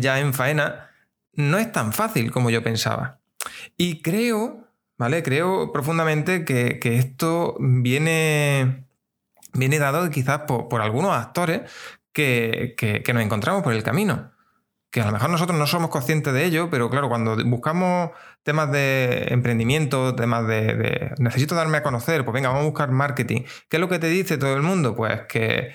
ya 0.00 0.18
en 0.18 0.32
faena, 0.32 0.88
no 1.34 1.58
es 1.58 1.70
tan 1.70 1.92
fácil 1.92 2.32
como 2.32 2.50
yo 2.50 2.62
pensaba. 2.62 3.20
Y 3.76 4.02
creo 4.02 4.67
¿vale? 4.98 5.22
Creo 5.22 5.72
profundamente 5.72 6.44
que, 6.44 6.78
esto 6.82 7.56
viene, 7.58 8.84
dado 9.52 10.10
quizás 10.10 10.42
por, 10.42 10.82
algunos 10.82 11.12
actores 11.16 11.62
que, 12.12 13.04
nos 13.14 13.22
encontramos 13.22 13.62
por 13.62 13.72
el 13.72 13.82
camino. 13.82 14.32
Que 14.90 15.02
a 15.02 15.06
lo 15.06 15.12
mejor 15.12 15.28
nosotros 15.28 15.58
no 15.58 15.66
somos 15.66 15.90
conscientes 15.90 16.32
de 16.32 16.44
ello, 16.44 16.70
pero 16.70 16.88
claro, 16.88 17.08
cuando 17.10 17.36
buscamos 17.44 18.10
temas 18.42 18.72
de 18.72 19.26
emprendimiento, 19.28 20.14
temas 20.14 20.46
de, 20.46 21.12
necesito 21.18 21.54
darme 21.54 21.78
a 21.78 21.82
conocer, 21.82 22.24
pues 22.24 22.32
venga, 22.32 22.48
vamos 22.48 22.62
a 22.62 22.66
buscar 22.66 22.90
marketing. 22.90 23.42
¿Qué 23.68 23.76
es 23.76 23.80
lo 23.80 23.88
que 23.88 23.98
te 23.98 24.08
dice 24.08 24.38
todo 24.38 24.56
el 24.56 24.62
mundo? 24.62 24.96
Pues 24.96 25.22
que 25.28 25.74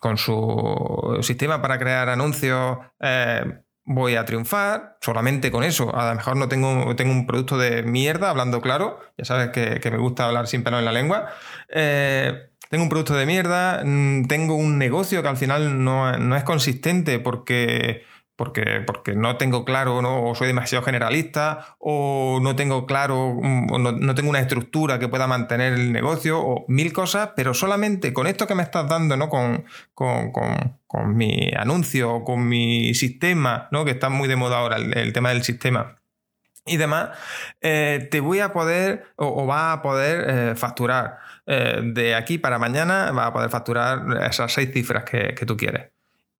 con 0.00 0.18
su 0.18 1.18
sistema 1.22 1.62
para 1.62 1.78
crear 1.78 2.08
anuncios 2.08 2.78
eh, 3.00 3.63
voy 3.84 4.16
a 4.16 4.24
triunfar 4.24 4.96
solamente 5.00 5.50
con 5.50 5.64
eso. 5.64 5.94
A 5.94 6.10
lo 6.10 6.16
mejor 6.16 6.36
no 6.36 6.48
tengo, 6.48 6.94
tengo 6.96 7.12
un 7.12 7.26
producto 7.26 7.58
de 7.58 7.82
mierda, 7.82 8.30
hablando 8.30 8.60
claro. 8.60 9.00
Ya 9.18 9.24
sabes 9.24 9.50
que, 9.50 9.90
me 9.90 9.98
gusta 9.98 10.26
hablar 10.26 10.46
sin 10.46 10.62
pelo 10.64 10.78
en 10.78 10.84
la 10.84 10.92
lengua. 10.92 11.28
Eh, 11.68 12.50
tengo 12.70 12.84
un 12.84 12.88
producto 12.88 13.14
de 13.14 13.26
mierda, 13.26 13.82
mm, 13.84 14.26
tengo 14.26 14.54
un 14.54 14.78
negocio 14.78 15.22
que 15.22 15.28
al 15.28 15.36
final 15.36 15.84
no, 15.84 16.16
no 16.18 16.36
es 16.36 16.44
consistente 16.44 17.18
porque 17.18 18.04
porque, 18.36 18.82
porque 18.84 19.14
no 19.14 19.36
tengo 19.36 19.64
claro, 19.64 19.98
o 19.98 20.34
soy 20.34 20.48
demasiado 20.48 20.84
generalista, 20.84 21.76
o 21.78 22.40
no 22.42 22.56
tengo 22.56 22.86
claro, 22.86 23.34
mm, 23.40 23.72
o 23.72 23.78
no, 23.78 24.14
tengo 24.14 24.30
una 24.30 24.40
estructura 24.40 24.98
que 24.98 25.08
pueda 25.08 25.26
mantener 25.26 25.74
el 25.74 25.92
negocio, 25.92 26.40
o 26.40 26.64
mil 26.68 26.92
cosas, 26.92 27.30
pero 27.36 27.54
solamente 27.54 28.12
con 28.12 28.26
esto 28.26 28.46
que 28.46 28.54
me 28.54 28.62
estás 28.62 28.88
dando, 28.88 29.16
¿no? 29.16 29.28
Con, 29.28 29.64
con, 29.94 30.32
con, 30.32 31.16
mi 31.16 31.50
anuncio, 31.56 32.24
con 32.24 32.48
mi 32.48 32.94
sistema, 32.94 33.68
¿no? 33.70 33.84
Que 33.84 33.92
está 33.92 34.08
muy 34.10 34.28
de 34.28 34.36
moda 34.36 34.58
ahora 34.58 34.76
el, 34.76 35.12
tema 35.12 35.30
del 35.30 35.42
sistema 35.44 35.96
y 36.66 36.76
demás, 36.78 37.10
eh, 37.60 38.08
te 38.10 38.20
voy 38.20 38.40
a 38.40 38.52
poder 38.52 39.04
o, 39.16 39.46
va 39.46 39.72
a 39.72 39.82
poder 39.82 40.24
eh, 40.28 40.54
facturar. 40.56 41.18
Eh, 41.46 41.80
de 41.84 42.14
aquí 42.14 42.38
para 42.38 42.58
mañana 42.58 43.10
va 43.12 43.26
a 43.26 43.32
poder 43.32 43.50
facturar 43.50 44.22
esas 44.22 44.52
seis 44.52 44.70
cifras 44.72 45.04
que 45.04 45.44
tú 45.46 45.56
quieres. 45.56 45.93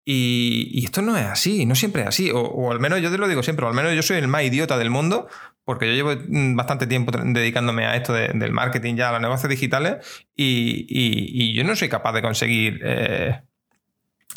Y, 0.07 0.85
esto 0.85 1.01
no 1.01 1.17
es 1.17 1.25
así, 1.25 1.65
no 1.65 1.73
siempre 1.73 2.03
es 2.03 2.09
así. 2.09 2.31
O, 2.31 2.71
al 2.71 2.79
menos 2.79 3.01
yo 3.01 3.09
te 3.09 3.17
lo 3.17 3.27
digo 3.27 3.41
siempre, 3.41 3.65
o 3.65 3.69
al 3.69 3.73
menos 3.73 3.93
yo 3.93 4.03
soy 4.03 4.17
el 4.17 4.27
más 4.27 4.43
idiota 4.43 4.77
del 4.77 4.91
mundo, 4.91 5.27
porque 5.63 5.87
yo 5.87 5.93
llevo 5.93 6.21
mm, 6.27 6.55
bastante 6.55 6.85
tiempo 6.85 7.11
dedicándome 7.11 7.87
a 7.87 7.95
esto 7.95 8.13
del 8.13 8.51
marketing 8.51 8.95
ya, 8.95 9.09
a 9.09 9.13
los 9.13 9.21
negocios 9.21 9.49
digitales, 9.49 10.27
y, 10.35 11.53
yo 11.55 11.63
no 11.63 11.75
soy 11.75 11.89
capaz 11.89 12.13
de 12.13 12.21
conseguir 12.21 12.81
eh, 12.83 13.41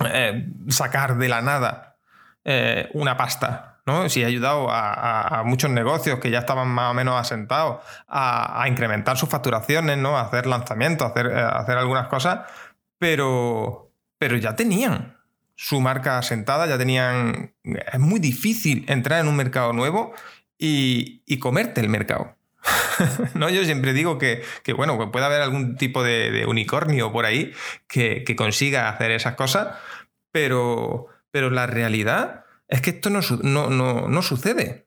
eh, 0.06 0.46
sacar 0.68 1.18
de 1.18 1.28
la 1.28 1.42
nada 1.42 1.98
eh, 2.44 2.88
una 2.94 3.16
pasta. 3.18 3.80
¿no? 3.84 4.08
Si 4.08 4.22
he 4.22 4.26
ayudado 4.26 4.68
a, 4.70 5.42
muchos 5.46 5.70
negocios 5.70 6.18
que 6.18 6.30
ya 6.30 6.40
estaban 6.40 6.68
más 6.68 6.90
o 6.90 6.94
menos 6.94 7.18
asentados 7.18 7.82
a, 8.06 8.64
incrementar 8.68 9.16
sus 9.16 9.28
facturaciones, 9.30 9.96
¿no? 9.98 10.18
a 10.18 10.22
hacer 10.22 10.46
lanzamientos, 10.46 11.06
a 11.06 11.10
hacer, 11.10 11.34
hacer 11.34 11.78
algunas 11.78 12.08
cosas, 12.08 12.40
pero, 12.98 13.92
pero 14.18 14.36
ya 14.36 14.56
tenían 14.56 15.17
su 15.60 15.80
marca 15.80 16.18
asentada, 16.18 16.68
ya 16.68 16.78
tenían... 16.78 17.52
Es 17.64 17.98
muy 17.98 18.20
difícil 18.20 18.84
entrar 18.86 19.20
en 19.20 19.26
un 19.26 19.34
mercado 19.34 19.72
nuevo 19.72 20.14
y, 20.56 21.36
comerte 21.40 21.80
el 21.80 21.88
mercado. 21.88 22.36
no, 23.34 23.50
yo 23.50 23.64
siempre 23.64 23.92
digo 23.92 24.18
que, 24.18 24.44
bueno, 24.76 25.10
puede 25.10 25.26
haber 25.26 25.42
algún 25.42 25.76
tipo 25.76 26.04
de, 26.04 26.46
unicornio 26.46 27.10
por 27.10 27.26
ahí 27.26 27.52
que, 27.88 28.24
consiga 28.36 28.88
hacer 28.88 29.10
esas 29.10 29.34
cosas, 29.34 29.76
pero, 30.30 31.08
pero 31.32 31.50
la 31.50 31.66
realidad 31.66 32.44
es 32.68 32.80
que 32.80 32.90
esto 32.90 33.10
no, 33.10 33.20
no, 33.68 34.22
sucede. 34.22 34.86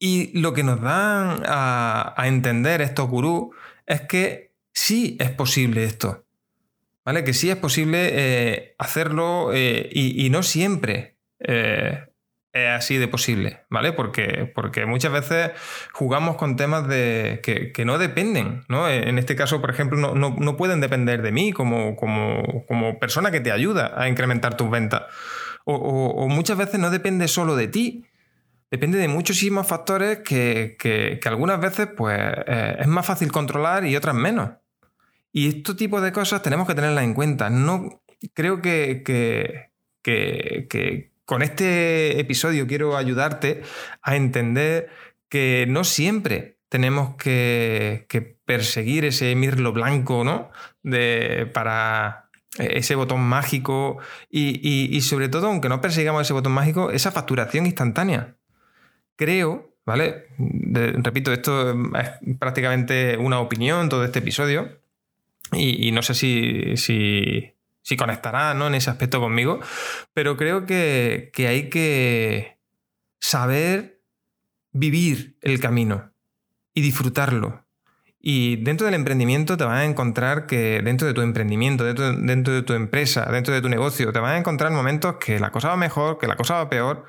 Y 0.00 0.36
lo 0.36 0.52
que 0.52 0.64
nos 0.64 0.80
dan 0.80 1.44
a, 1.46 2.12
a 2.16 2.26
entender 2.26 2.80
estos 2.80 3.08
gurús 3.08 3.54
es 3.86 4.00
que 4.00 4.52
sí 4.72 5.16
es 5.20 5.30
posible 5.30 5.84
esto. 5.84 6.23
¿Vale? 7.04 7.24
Que 7.24 7.34
sí 7.34 7.50
es 7.50 7.56
posible 7.56 8.10
eh, 8.12 8.74
hacerlo 8.78 9.50
eh, 9.52 9.88
y, 9.92 10.28
no 10.30 10.42
siempre 10.42 11.18
eh, 11.40 12.06
es 12.52 12.70
así 12.70 12.96
de 12.96 13.08
posible, 13.08 13.64
¿vale? 13.68 13.92
Porque, 13.92 14.50
porque 14.54 14.86
muchas 14.86 15.12
veces 15.12 15.50
jugamos 15.92 16.36
con 16.36 16.56
temas 16.56 16.88
de, 16.88 17.40
que, 17.42 17.84
no 17.84 17.98
dependen, 17.98 18.64
¿no? 18.68 18.88
En 18.88 19.18
este 19.18 19.36
caso, 19.36 19.60
por 19.60 19.70
ejemplo, 19.70 20.14
no, 20.14 20.56
pueden 20.56 20.80
depender 20.80 21.22
de 21.22 21.32
mí 21.32 21.52
como, 21.52 21.96
como, 21.96 22.98
persona 23.00 23.30
que 23.30 23.40
te 23.40 23.52
ayuda 23.52 23.92
a 23.96 24.08
incrementar 24.08 24.56
tus 24.56 24.70
ventas. 24.70 25.02
O, 25.64 26.28
muchas 26.28 26.56
veces 26.58 26.78
no 26.78 26.90
depende 26.90 27.26
solo 27.26 27.56
de 27.56 27.68
ti, 27.68 28.04
depende 28.70 28.98
de 28.98 29.08
muchísimos 29.08 29.66
factores 29.66 30.18
que, 30.18 30.76
que 30.78 31.28
algunas 31.28 31.60
veces 31.60 31.88
pues, 31.96 32.20
es 32.46 32.86
más 32.86 33.04
fácil 33.04 33.32
controlar 33.32 33.84
y 33.84 33.96
otras 33.96 34.14
menos. 34.14 34.50
Y 35.36 35.48
este 35.48 35.74
tipo 35.74 36.00
de 36.00 36.12
cosas 36.12 36.42
tenemos 36.42 36.68
que 36.68 36.76
tenerlas 36.76 37.02
en 37.02 37.12
cuenta. 37.12 37.50
No, 37.50 38.00
creo 38.34 38.62
que, 38.62 39.02
que, 40.00 41.10
con 41.24 41.42
este 41.42 42.20
episodio 42.20 42.68
quiero 42.68 42.96
ayudarte 42.96 43.62
a 44.00 44.14
entender 44.14 44.90
que 45.28 45.66
no 45.68 45.82
siempre 45.82 46.60
tenemos 46.68 47.16
que, 47.16 48.06
perseguir 48.44 49.06
ese 49.06 49.34
mirlo 49.34 49.72
blanco, 49.72 50.22
¿no? 50.22 50.52
De, 50.84 51.50
para 51.52 52.30
ese 52.56 52.94
botón 52.94 53.22
mágico 53.22 53.98
y, 54.30 55.00
sobre 55.00 55.28
todo, 55.28 55.48
aunque 55.48 55.68
no 55.68 55.80
persigamos 55.80 56.22
ese 56.22 56.32
botón 56.32 56.52
mágico, 56.52 56.92
esa 56.92 57.10
facturación 57.10 57.66
instantánea. 57.66 58.36
Creo, 59.16 59.74
¿vale? 59.84 60.28
repito, 60.38 61.32
esto 61.32 61.72
es 61.98 62.36
prácticamente 62.38 63.16
una 63.16 63.40
opinión, 63.40 63.88
todo 63.88 64.04
este 64.04 64.20
episodio, 64.20 64.83
y, 65.52 65.92
no 65.92 66.02
sé 66.02 66.14
si, 66.14 66.76
si, 66.76 67.96
conectará 67.96 68.54
¿no? 68.54 68.66
en 68.66 68.74
ese 68.74 68.90
aspecto 68.90 69.20
conmigo, 69.20 69.60
pero 70.12 70.36
creo 70.36 70.66
que, 70.66 71.30
hay 71.36 71.68
que 71.68 72.58
saber 73.20 74.00
vivir 74.72 75.36
el 75.42 75.60
camino 75.60 76.12
y 76.72 76.82
disfrutarlo. 76.82 77.64
Y 78.26 78.56
dentro 78.56 78.86
del 78.86 78.94
emprendimiento 78.94 79.58
te 79.58 79.64
vas 79.64 79.80
a 79.80 79.84
encontrar 79.84 80.46
que 80.46 80.80
dentro 80.82 81.06
de 81.06 81.12
tu 81.12 81.20
emprendimiento, 81.20 81.84
dentro, 81.84 82.14
dentro, 82.14 82.54
de 82.54 82.62
tu 82.62 82.72
empresa, 82.72 83.26
dentro 83.30 83.52
de 83.52 83.60
tu 83.60 83.68
negocio, 83.68 84.12
te 84.12 84.18
vas 84.18 84.32
a 84.32 84.38
encontrar 84.38 84.72
momentos 84.72 85.16
que 85.16 85.38
la 85.38 85.50
cosa 85.50 85.68
va 85.68 85.76
mejor, 85.76 86.18
que 86.18 86.26
la 86.26 86.36
cosa 86.36 86.54
va 86.54 86.70
peor, 86.70 87.04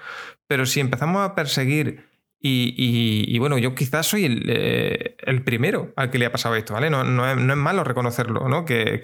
pero 0.46 0.66
si 0.66 0.82
empezamos 0.82 1.26
a 1.26 1.34
perseguir 1.34 2.15
y, 2.40 3.40
bueno, 3.40 3.58
yo 3.58 3.74
quizás 3.74 4.06
soy 4.06 4.44
eh, 4.48 5.16
el, 5.20 5.44
primero 5.44 5.94
al 5.96 6.12
que 6.12 6.20
le 6.20 6.28
ha 6.28 6.32
pasado 6.32 6.56
esto, 6.56 6.74
¿vale? 6.74 6.92
No, 6.92 7.02
es, 7.02 7.38
malo 7.38 7.84
reconocerlo, 7.84 8.48
¿no? 8.48 8.66
Que, 8.66 9.02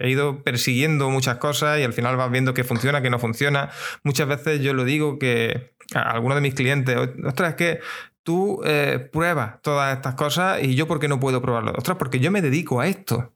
he 0.00 0.08
ido 0.08 0.42
persiguiendo 0.42 1.10
muchas 1.10 1.36
cosas 1.36 1.78
y 1.78 1.82
al 1.82 1.92
final 1.92 2.16
vas 2.16 2.30
viendo 2.30 2.54
que 2.54 2.64
funciona, 2.64 3.02
que 3.02 3.10
no 3.10 3.18
funciona. 3.18 3.70
Muchas 4.02 4.28
veces 4.28 4.60
yo 4.62 4.72
lo 4.72 4.84
digo 4.84 5.18
que 5.18 5.74
a 5.94 6.10
algunos 6.10 6.36
de 6.36 6.40
mis 6.40 6.54
clientes, 6.54 6.96
ostras, 7.24 7.50
es 7.50 7.56
que 7.56 7.80
tú 8.22 8.62
eh, 8.64 9.10
pruebas 9.12 9.60
todas 9.60 9.94
estas 9.94 10.14
cosas 10.14 10.62
y 10.62 10.74
yo 10.74 10.86
por 10.86 11.00
qué 11.00 11.08
no 11.08 11.20
puedo 11.20 11.42
probarlo. 11.42 11.72
Ostras, 11.76 11.98
porque 11.98 12.18
yo 12.18 12.30
me 12.30 12.40
dedico 12.40 12.80
a 12.80 12.86
esto, 12.86 13.34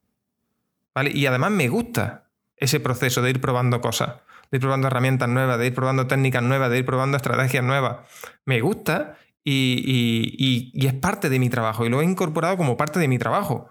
¿vale? 0.95 1.11
Y 1.13 1.27
además 1.27 1.51
me 1.51 1.69
gusta 1.69 2.31
ese 2.57 2.81
proceso 2.81 3.21
de 3.21 3.31
ir 3.31 3.41
probando 3.43 3.83
cosas 3.83 4.15
de 4.55 4.59
ir 4.59 4.61
probando 4.61 4.87
herramientas 4.87 5.29
nuevas, 5.29 5.59
de 5.59 5.67
ir 5.67 5.75
probando 5.75 6.07
técnicas 6.07 6.41
nuevas, 6.41 6.71
de 6.71 6.79
ir 6.79 6.87
probando 6.87 7.17
estrategias 7.17 7.65
nuevas. 7.65 8.07
Me 8.45 8.61
gusta 8.61 9.17
y, 9.43 10.73
es 10.87 10.95
parte 10.95 11.29
de 11.29 11.41
mi 11.41 11.51
trabajo 11.51 11.85
y 11.85 11.89
lo 11.89 12.01
he 12.01 12.05
incorporado 12.05 12.57
como 12.57 12.77
parte 12.77 13.01
de 13.01 13.09
mi 13.09 13.19
trabajo. 13.19 13.69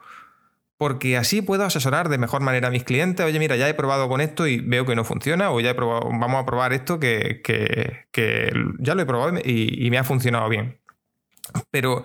porque 0.78 1.16
así 1.16 1.42
puedo 1.42 1.63
asesorar 1.63 2.10
de 2.10 2.18
mejor 2.18 2.42
manera 2.42 2.68
a 2.68 2.72
mis 2.72 2.84
clientes. 2.84 3.25
Oye, 3.25 3.40
mira, 3.40 3.56
ya 3.56 3.70
he 3.70 3.74
probado 3.74 4.10
con 4.10 4.20
esto 4.20 4.46
y 4.46 4.60
veo 4.60 4.86
que 4.86 4.96
no 4.96 5.06
funciona, 5.06 5.52
o 5.52 5.62
ya 5.62 5.70
he 5.70 5.74
probado, 5.75 6.02
vamos 6.10 6.42
a 6.42 6.46
probar 6.46 6.74
esto 6.74 7.00
que, 7.00 7.42
ya 8.80 8.96
lo 8.96 9.02
he 9.02 9.06
probado 9.06 9.40
y, 9.46 9.90
me 9.90 9.98
ha 9.98 10.04
funcionado 10.04 10.50
bien. 10.50 10.82
Pero 11.72 12.04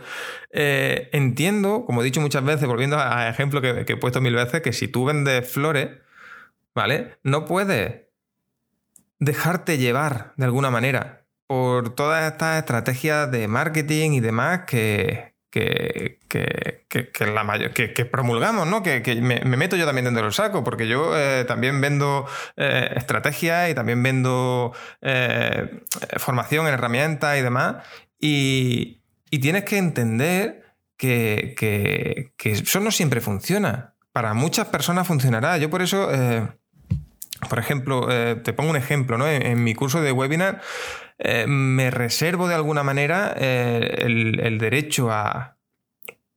eh, 0.53 1.09
entiendo, 1.13 1.85
como 1.85 2.03
he 2.03 2.05
dicho 2.05 2.21
muchas 2.21 2.45
veces, 2.45 2.69
volviendo 2.69 2.97
a, 2.97 3.29
ejemplo 3.29 3.61
que, 3.61 3.85
que, 3.85 3.95
he 3.95 3.97
puesto 3.97 4.21
mil 4.21 4.35
veces, 4.35 4.61
que 4.63 4.73
si 4.73 4.87
tú 4.87 5.05
vendes 5.07 5.51
flores, 5.51 5.89
¿vale? 6.75 7.19
No 7.25 7.45
puedes 7.45 8.08
dejarte 9.19 9.79
llevar 9.79 10.33
de 10.37 10.45
alguna 10.45 10.71
manera 10.71 11.25
por 11.47 11.95
todas 11.95 12.31
estas 12.31 12.59
estrategias 12.59 13.31
de 13.31 13.49
marketing 13.49 14.13
y 14.13 14.21
demás 14.21 14.61
que, 14.67 15.35
que, 15.51 17.27
la 17.33 17.43
mayor, 17.43 17.73
que, 17.73 18.05
promulgamos, 18.05 18.67
¿no? 18.67 18.83
Que, 18.83 19.01
me, 19.21 19.41
meto 19.57 19.77
yo 19.77 19.87
también 19.87 20.05
dentro 20.05 20.25
del 20.25 20.33
saco, 20.33 20.63
porque 20.63 20.87
yo 20.87 21.19
eh, 21.19 21.45
también 21.47 21.81
vendo 21.81 22.27
eh, 22.57 22.93
estrategias 22.97 23.71
y 23.71 23.75
también 23.75 24.03
vendo 24.03 24.73
eh, 25.01 25.83
formación 26.19 26.67
en 26.67 26.75
herramientas 26.75 27.39
y 27.39 27.43
demás. 27.43 27.77
Y, 28.21 29.01
y 29.31 29.39
tienes 29.39 29.65
que 29.65 29.79
entender 29.79 30.75
que, 30.97 32.33
eso 32.39 32.81
no 32.81 32.91
siempre 32.91 33.21
funciona. 33.21 33.95
Para 34.13 34.35
muchas 34.35 34.67
personas 34.69 35.07
funcionará. 35.07 35.57
Yo 35.59 35.71
por 35.71 35.81
eso, 35.81 36.11
por 37.49 37.59
ejemplo, 37.59 38.09
te 38.43 38.53
pongo 38.53 38.71
un 38.71 38.77
ejemplo, 38.77 39.19
¿no? 39.19 39.29
en 39.29 39.63
mi 39.63 39.75
curso 39.75 40.01
de 40.01 40.13
webinar 40.13 40.61
eh, 41.19 41.47
me 41.49 41.91
reservo 41.91 42.47
de 42.47 42.55
alguna 42.55 42.85
manera 42.85 43.35
eh, 43.37 43.97
el, 43.99 44.59
derecho 44.59 45.11
a... 45.11 45.57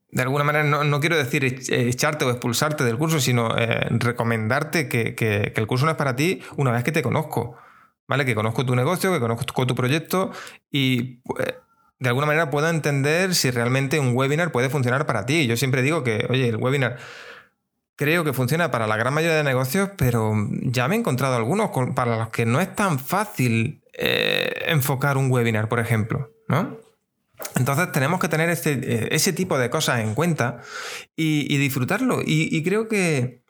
De 0.09 0.23
alguna 0.23 0.43
manera, 0.43 0.65
no, 0.65 0.99
quiero 0.99 1.15
decir 1.15 1.45
echarte 1.45 2.25
o 2.25 2.31
expulsarte 2.31 2.83
del 2.83 2.97
curso, 2.97 3.21
sino 3.21 3.55
eh, 3.57 3.87
recomendarte 3.91 4.89
que, 4.89 5.53
el 5.55 5.67
curso 5.67 5.85
no 5.85 5.91
es 5.91 5.97
para 5.97 6.17
ti 6.17 6.41
una 6.57 6.71
vez 6.71 6.83
que 6.83 6.91
te 6.91 7.01
conozco. 7.01 7.57
¿Vale? 8.07 8.25
Que 8.25 8.35
conozco 8.35 8.65
tu 8.65 8.75
negocio, 8.75 9.13
que 9.13 9.21
conozco 9.21 9.65
tu 9.65 9.73
proyecto 9.73 10.31
y 10.69 11.21
de 11.99 12.09
alguna 12.09 12.25
manera 12.25 12.49
puedo 12.49 12.67
entender 12.67 13.35
si 13.35 13.51
realmente 13.51 14.01
un 14.01 14.13
webinar 14.13 14.51
puede 14.51 14.69
funcionar 14.69 15.05
para 15.05 15.25
ti. 15.25 15.47
Yo 15.47 15.55
siempre 15.55 15.81
digo 15.81 16.03
que, 16.03 16.25
oye, 16.29 16.49
el 16.49 16.57
webinar 16.57 16.97
creo 18.01 18.23
que 18.23 18.33
funciona 18.33 18.71
para 18.71 18.87
la 18.87 18.97
gran 18.97 19.13
mayoría 19.13 19.37
de 19.37 19.43
negocios, 19.43 19.91
pero 19.95 20.33
ya 20.63 20.87
me 20.87 20.95
he 20.95 20.97
encontrado 20.97 21.35
algunos 21.35 21.69
para 21.93 22.17
los 22.17 22.29
que 22.29 22.47
no 22.47 22.59
es 22.59 22.75
tan 22.75 22.97
fácil 22.97 23.83
eh, 23.93 24.63
enfocar 24.69 25.17
un 25.17 25.29
webinar, 25.29 25.69
por 25.69 25.79
ejemplo, 25.79 26.31
¿no? 26.47 26.79
Entonces 27.57 27.91
tenemos 27.91 28.19
que 28.19 28.27
tener 28.27 28.49
este, 28.49 28.71
eh, 28.71 29.09
ese 29.11 29.33
tipo 29.33 29.59
de 29.59 29.69
cosas 29.69 29.99
en 29.99 30.15
cuenta 30.15 30.61
y, 31.15 31.55
disfrutarlo. 31.57 32.21
Y, 32.25 32.63
creo 32.63 32.87
que 32.87 33.43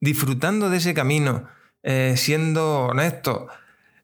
disfrutando 0.00 0.70
de 0.70 0.78
ese 0.78 0.94
camino, 0.94 1.46
eh, 1.82 2.14
siendo 2.16 2.86
honesto, 2.86 3.48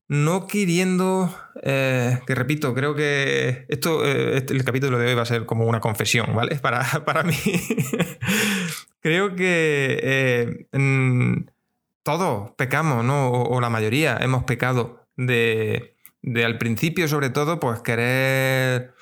no 0.08 0.46
queriendo, 0.46 1.34
que 1.62 2.34
repito, 2.34 2.74
creo 2.74 2.94
que 2.94 3.64
esto, 3.68 4.04
este, 4.04 4.52
el 4.52 4.62
capítulo 4.62 4.98
de 4.98 5.06
hoy 5.06 5.14
va 5.14 5.22
a 5.22 5.26
ser 5.26 5.46
como 5.46 5.64
una 5.64 5.80
confesión, 5.80 6.34
¿vale? 6.34 6.56
Para, 6.60 6.84
para 7.06 7.22
mí. 7.22 7.34
Creo 9.00 9.34
que 9.34 10.68
todos 12.02 12.50
pecamos, 12.52 13.04
¿no? 13.04 13.30
o 13.30 13.60
la 13.60 13.70
mayoría 13.70 14.18
hemos 14.20 14.44
pecado 14.44 15.06
de, 15.16 15.96
al 16.44 16.58
principio 16.58 17.08
sobre 17.08 17.30
todo, 17.30 17.58
pues 17.60 17.80
querer 17.80 18.94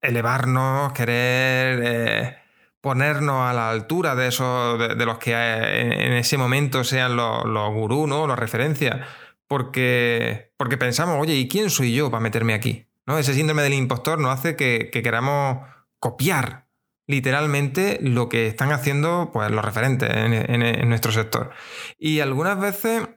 elevarnos, 0.00 0.92
querer 0.92 1.80
eh, 1.84 2.36
ponernos 2.80 3.48
a 3.48 3.52
la 3.52 3.70
altura 3.70 4.14
de 4.14 4.28
esos, 4.28 4.78
de, 4.78 5.06
los 5.06 5.18
que 5.18 5.32
en, 5.32 6.12
ese 6.12 6.36
momento 6.36 6.84
sean 6.84 7.16
los, 7.16 7.44
los 7.44 7.72
gurús, 7.72 8.08
¿no? 8.08 8.26
Las 8.26 8.38
referencias. 8.38 9.06
Porque, 9.46 10.52
porque 10.56 10.78
pensamos, 10.78 11.20
oye, 11.20 11.34
¿y 11.34 11.46
quién 11.46 11.70
soy 11.70 11.94
yo 11.94 12.10
para 12.10 12.22
meterme 12.22 12.54
aquí? 12.54 12.86
¿No? 13.06 13.18
Ese 13.18 13.34
síndrome 13.34 13.62
del 13.62 13.74
impostor 13.74 14.18
nos 14.18 14.32
hace 14.32 14.56
que, 14.56 14.90
queramos 14.90 15.58
copiar 15.98 16.61
literalmente 17.06 17.98
lo 18.00 18.28
que 18.28 18.46
están 18.46 18.72
haciendo 18.72 19.30
pues, 19.32 19.50
los 19.50 19.64
referentes 19.64 20.10
en, 20.12 20.88
nuestro 20.88 21.12
sector. 21.12 21.50
Y 21.98 22.20
algunas 22.20 22.58
veces 22.60 23.08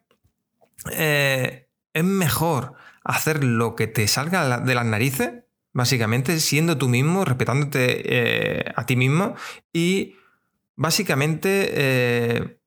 eh, 0.92 1.70
es 1.94 2.04
mejor 2.04 2.74
hacer 3.04 3.44
lo 3.44 3.76
que 3.76 3.88
te 3.88 4.08
salga 4.08 4.60
de 4.60 4.76
las 4.76 4.86
narices, 4.86 5.44
básicamente, 5.74 6.40
siendo 6.40 6.78
tú 6.78 6.88
mismo, 6.88 7.26
respetándote 7.26 8.02
eh, 8.06 8.74
a 8.76 8.86
ti 8.86 8.96
mismo 8.96 9.36
y 9.74 10.16
básicamente... 10.76 11.70
Eh, 11.74 12.60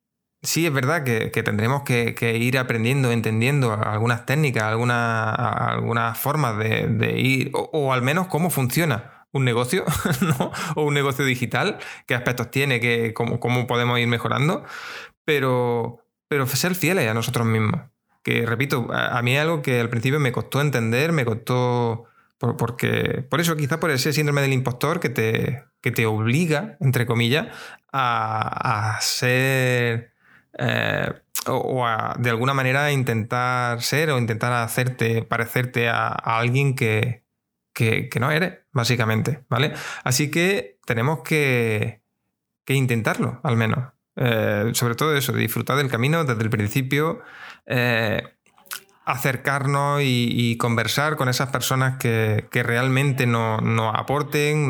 sí, 0.43 0.67
es 0.67 0.73
verdad 0.73 1.03
que, 1.03 1.31
tendremos 1.43 1.83
que, 1.83 2.39
ir 2.41 2.59
aprendiendo, 2.59 3.11
entendiendo 3.11 3.73
algunas 3.73 4.25
técnicas, 4.25 4.65
algunas, 4.65 5.35
algunas 5.37 6.17
formas 6.17 6.57
de, 6.59 7.19
ir, 7.19 7.51
o, 7.53 7.93
al 7.93 8.03
menos 8.03 8.29
cómo 8.29 8.51
funciona 8.51 9.18
un 9.33 9.45
negocio, 9.45 9.85
¿no? 10.21 10.53
O 10.77 10.85
un 10.85 10.95
negocio 10.95 11.25
digital, 11.25 11.79
qué 12.07 12.15
aspectos 12.15 12.51
tiene, 12.51 12.81
qué, 12.81 13.13
cómo, 13.15 13.41
cómo 13.41 13.67
podemos 13.67 13.99
ir 13.99 14.09
mejorando, 14.09 14.65
pero, 15.25 16.05
pero 16.29 16.47
ser 16.47 16.75
fieles 16.75 17.09
a 17.09 17.15
nosotros 17.15 17.47
mismos 17.47 17.81
que 18.29 18.45
repito, 18.45 18.89
a, 18.93 19.23
mí 19.23 19.35
es 19.35 19.41
algo 19.41 19.63
que 19.63 19.81
al 19.81 19.89
principio 19.89 20.21
me 20.21 20.33
costó 20.33 20.61
entender, 20.61 21.13
me 21.13 21.25
costó... 21.25 22.05
Por, 22.37 22.57
porque, 22.57 23.25
por 23.29 23.41
eso, 23.41 23.57
quizás 23.57 23.79
por 23.79 23.91
ese 23.91 24.13
síndrome 24.13 24.43
del 24.43 24.53
impostor 24.53 25.01
que 25.01 25.09
te, 25.09 25.65
que 25.81 25.91
te 25.91 26.07
obliga, 26.07 26.77
entre 26.81 27.07
comillas, 27.07 27.49
a, 27.93 28.99
ser... 29.01 30.13
Eh, 30.59 31.13
o, 31.47 31.87
a, 31.87 32.17
de 32.19 32.31
alguna 32.31 32.53
manera 32.53 32.93
intentar 32.93 33.81
ser 33.83 34.11
o 34.11 34.19
intentar 34.19 34.53
hacerte, 34.53 35.23
parecerte 35.23 35.89
a, 35.89 36.09
alguien 36.09 36.75
que, 36.77 37.25
que, 37.79 38.19
no 38.19 38.31
eres, 38.31 38.59
básicamente, 38.73 39.45
¿vale? 39.49 39.73
Así 40.03 40.31
que 40.31 40.79
tenemos 40.85 41.21
que, 41.23 42.03
que 42.65 42.75
intentarlo, 42.75 43.41
al 43.45 43.57
menos. 43.57 43.93
Eh, 44.17 44.71
sobre 44.75 44.97
todo 44.97 45.17
eso, 45.17 45.33
disfrutar 45.33 45.77
del 45.77 45.89
camino 45.89 46.25
desde 46.25 46.43
el 46.43 46.51
principio, 46.51 47.21
eh, 47.67 48.23
acercarnos 49.05 50.01
y, 50.03 50.57
conversar 50.59 51.17
con 51.17 51.29
esas 51.29 51.51
personas 51.51 51.99
que, 51.99 52.45
realmente 52.53 53.27
nos, 53.27 53.63
aporten, 53.95 54.69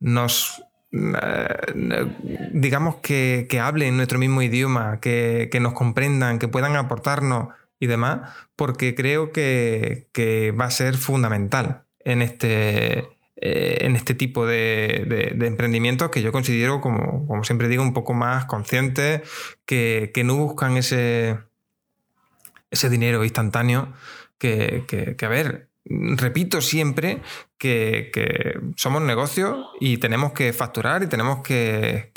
nos, 0.00 0.62
eh, 0.90 2.06
digamos 2.52 2.96
que, 2.96 3.60
hablen 3.62 3.96
nuestro 3.96 4.18
mismo 4.18 4.40
idioma, 4.40 5.00
que, 5.00 5.58
nos 5.60 5.74
comprendan, 5.74 6.38
que 6.38 6.48
puedan 6.48 6.76
aportarnos 6.76 7.48
y 7.84 7.86
demás, 7.86 8.32
porque 8.56 8.94
creo 8.94 9.32
que, 9.32 10.54
va 10.58 10.66
a 10.66 10.70
ser 10.70 10.96
fundamental 10.96 11.84
en 12.00 12.22
este, 12.22 12.98
eh, 13.36 13.78
en 13.80 13.96
este 13.96 14.14
tipo 14.14 14.46
de, 14.46 15.36
emprendimientos 15.42 16.10
que 16.10 16.22
yo 16.22 16.32
considero, 16.32 16.80
como, 16.80 17.26
como, 17.26 17.44
siempre 17.44 17.68
digo, 17.68 17.82
un 17.82 17.94
poco 17.94 18.14
más 18.14 18.46
conscientes, 18.46 19.22
que, 19.66 20.10
que 20.12 20.24
no 20.24 20.36
buscan 20.36 20.76
ese, 20.76 21.38
ese 22.70 22.90
dinero 22.90 23.24
instantáneo 23.24 23.92
que, 24.38 24.84
que, 25.16 25.24
a 25.24 25.28
ver, 25.28 25.70
repito 25.84 26.60
siempre 26.60 27.22
que, 27.58 28.10
somos 28.76 29.02
negocios 29.02 29.66
y 29.80 29.98
tenemos 29.98 30.32
que 30.32 30.52
facturar 30.52 31.02
y 31.02 31.06
tenemos 31.06 31.42
que, 31.42 32.10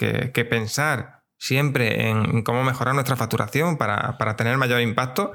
pensar 0.50 1.17
siempre 1.38 2.10
en 2.10 2.44
cómo 2.44 2.64
mejorar 2.64 2.94
nuestra 2.94 3.16
facturación 3.16 3.78
para, 3.78 4.18
para, 4.18 4.36
tener 4.36 4.58
mayor 4.58 4.82
impacto, 4.82 5.34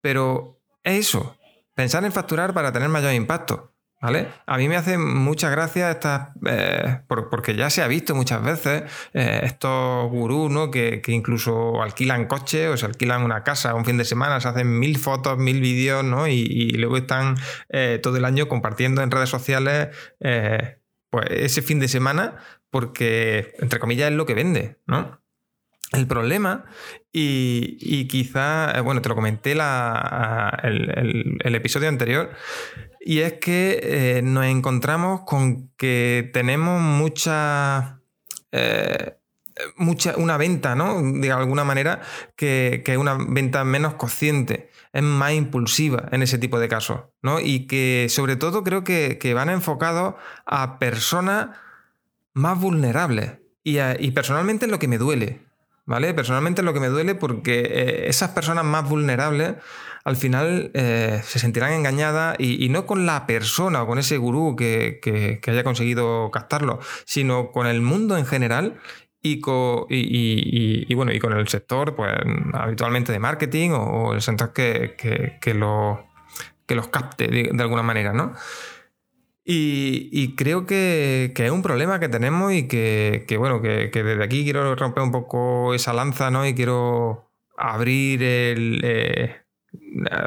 pero 0.00 0.60
es 0.82 1.08
eso, 1.08 1.36
pensar 1.74 2.04
en 2.04 2.12
facturar 2.12 2.54
para 2.54 2.72
tener 2.72 2.88
mayor 2.88 3.12
impacto. 3.12 3.74
¿Vale? 4.00 4.28
A 4.46 4.58
mí 4.58 4.68
me 4.68 4.76
hace 4.76 4.96
mucha 4.96 5.50
gracia 5.50 5.90
estas, 5.90 6.28
eh, 6.46 7.00
porque 7.08 7.56
ya 7.56 7.68
se 7.68 7.82
ha 7.82 7.88
visto 7.88 8.14
muchas 8.14 8.44
veces 8.44 8.84
eh, 9.12 9.40
estos 9.42 10.08
gurús 10.08 10.52
¿no? 10.52 10.70
que, 10.70 11.02
incluso 11.08 11.82
alquilan 11.82 12.26
coches 12.26 12.68
o 12.68 12.76
se 12.76 12.86
alquilan 12.86 13.24
una 13.24 13.42
casa 13.42 13.74
un 13.74 13.84
fin 13.84 13.98
de 13.98 14.04
semana, 14.04 14.40
se 14.40 14.46
hacen 14.46 14.78
mil 14.78 14.98
fotos, 14.98 15.36
mil 15.38 15.60
vídeos 15.60 16.04
¿no? 16.04 16.28
y, 16.28 16.70
luego 16.78 16.96
están 16.96 17.34
eh, 17.70 17.98
todo 18.00 18.16
el 18.16 18.24
año 18.24 18.46
compartiendo 18.46 19.02
en 19.02 19.10
redes 19.10 19.30
sociales 19.30 19.88
pues 21.10 21.26
ese 21.30 21.62
fin 21.62 21.80
de 21.80 21.88
semana 21.88 22.36
porque, 22.70 23.54
entre 23.58 23.80
comillas, 23.80 24.10
es 24.10 24.16
lo 24.16 24.26
que 24.26 24.34
vende. 24.34 24.78
¿no? 24.86 25.17
El 25.92 26.06
problema, 26.06 26.66
y, 27.12 27.78
y 27.80 28.08
quizá, 28.08 28.78
bueno, 28.82 29.00
te 29.00 29.08
lo 29.08 29.14
comenté 29.14 29.54
la, 29.54 30.60
el, 30.62 31.54
episodio 31.54 31.88
anterior, 31.88 32.30
y 33.00 33.20
es 33.20 33.34
que 33.34 33.80
eh, 33.82 34.22
nos 34.22 34.44
encontramos 34.44 35.22
con 35.22 35.70
que 35.78 36.28
tenemos 36.34 36.82
mucha, 36.82 38.02
eh, 38.52 39.16
mucha 39.76 40.14
una 40.18 40.36
venta, 40.36 40.74
¿no? 40.74 41.00
De 41.00 41.32
alguna 41.32 41.64
manera, 41.64 42.02
que, 42.36 42.82
es 42.84 42.98
una 42.98 43.16
venta 43.18 43.64
menos 43.64 43.94
consciente, 43.94 44.68
es 44.92 45.02
más 45.02 45.32
impulsiva 45.32 46.06
en 46.12 46.22
ese 46.22 46.36
tipo 46.36 46.60
de 46.60 46.68
casos, 46.68 47.04
¿no? 47.22 47.40
Y 47.40 47.66
que 47.66 48.08
sobre 48.10 48.36
todo 48.36 48.62
creo 48.62 48.84
que, 48.84 49.32
van 49.34 49.48
enfocados 49.48 50.16
a 50.44 50.78
personas 50.78 51.56
más 52.34 52.60
vulnerables. 52.60 53.38
y, 53.64 54.10
personalmente 54.10 54.66
es 54.66 54.70
lo 54.70 54.78
que 54.78 54.88
me 54.88 54.98
duele, 54.98 55.47
¿vale? 55.88 56.12
Personalmente 56.12 56.62
lo 56.62 56.74
que 56.74 56.80
me 56.80 56.88
duele 56.88 57.14
porque 57.14 57.60
eh, 57.60 58.08
esas 58.08 58.30
personas 58.30 58.62
más 58.62 58.86
vulnerables 58.86 59.54
al 60.04 60.16
final 60.16 60.70
eh, 60.74 61.20
se 61.24 61.38
sentirán 61.38 61.72
engañadas 61.72 62.36
y, 62.38 62.68
no 62.68 62.86
con 62.86 63.06
la 63.06 63.26
persona 63.26 63.82
o 63.82 63.86
con 63.86 63.98
ese 63.98 64.18
gurú 64.18 64.54
que, 64.54 65.40
haya 65.46 65.64
conseguido 65.64 66.30
captarlo, 66.30 66.78
sino 67.04 67.50
con 67.52 67.66
el 67.66 67.80
mundo 67.80 68.18
en 68.18 68.26
general 68.26 68.76
y 69.22 69.40
con, 69.40 69.86
y, 69.88 70.94
bueno, 70.94 71.12
y 71.12 71.18
con 71.18 71.32
el 71.32 71.48
sector, 71.48 71.94
pues 71.96 72.12
habitualmente 72.52 73.10
de 73.10 73.18
marketing 73.18 73.70
o, 73.70 74.14
el 74.14 74.20
sector 74.20 74.52
que, 74.52 74.94
que, 75.40 75.54
lo, 75.54 76.06
que 76.66 76.74
los 76.74 76.88
capte 76.88 77.28
de, 77.28 77.50
de 77.52 77.62
alguna 77.62 77.82
manera, 77.82 78.12
¿no? 78.12 78.34
Y, 79.50 80.34
creo 80.36 80.66
que, 80.66 81.32
es 81.34 81.50
un 81.50 81.62
problema 81.62 81.98
que 81.98 82.10
tenemos 82.10 82.52
y 82.52 82.68
que, 82.68 83.24
bueno, 83.38 83.62
que, 83.62 83.88
desde 83.90 84.22
aquí 84.22 84.44
quiero 84.44 84.74
romper 84.76 85.02
un 85.02 85.10
poco 85.10 85.72
esa 85.72 85.94
lanza, 85.94 86.30
¿no? 86.30 86.46
Y 86.46 86.54
quiero 86.54 87.30
abrir 87.56 88.22
el. 88.22 88.80
Eh, 88.84 89.36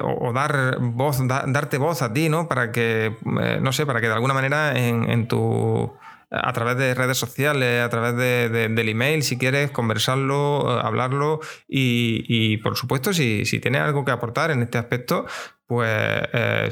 o, 0.01 0.33
dar 0.33 0.79
voz, 0.79 1.19
darte 1.27 1.77
voz 1.77 2.01
a 2.01 2.11
ti, 2.13 2.29
¿no? 2.29 2.47
Para 2.47 2.71
que, 2.71 3.15
eh, 3.41 3.59
no 3.61 3.71
sé, 3.73 3.85
para 3.85 4.01
que 4.01 4.07
de 4.07 4.13
alguna 4.13 4.33
manera 4.33 4.75
en, 4.75 5.27
tu. 5.27 5.93
a 6.31 6.53
través 6.53 6.77
de 6.77 6.95
redes 6.95 7.17
sociales, 7.17 7.83
a 7.83 7.89
través 7.89 8.15
del 8.17 8.89
email, 8.89 9.21
si 9.21 9.37
quieres, 9.37 9.69
conversarlo, 9.69 10.79
eh, 10.79 10.81
hablarlo. 10.83 11.41
Y, 11.67 12.57
por 12.57 12.75
supuesto, 12.75 13.13
si, 13.13 13.45
si, 13.45 13.59
tienes 13.59 13.81
algo 13.81 14.03
que 14.03 14.11
aportar 14.11 14.49
en 14.49 14.63
este 14.63 14.79
aspecto, 14.79 15.27
pues 15.67 15.91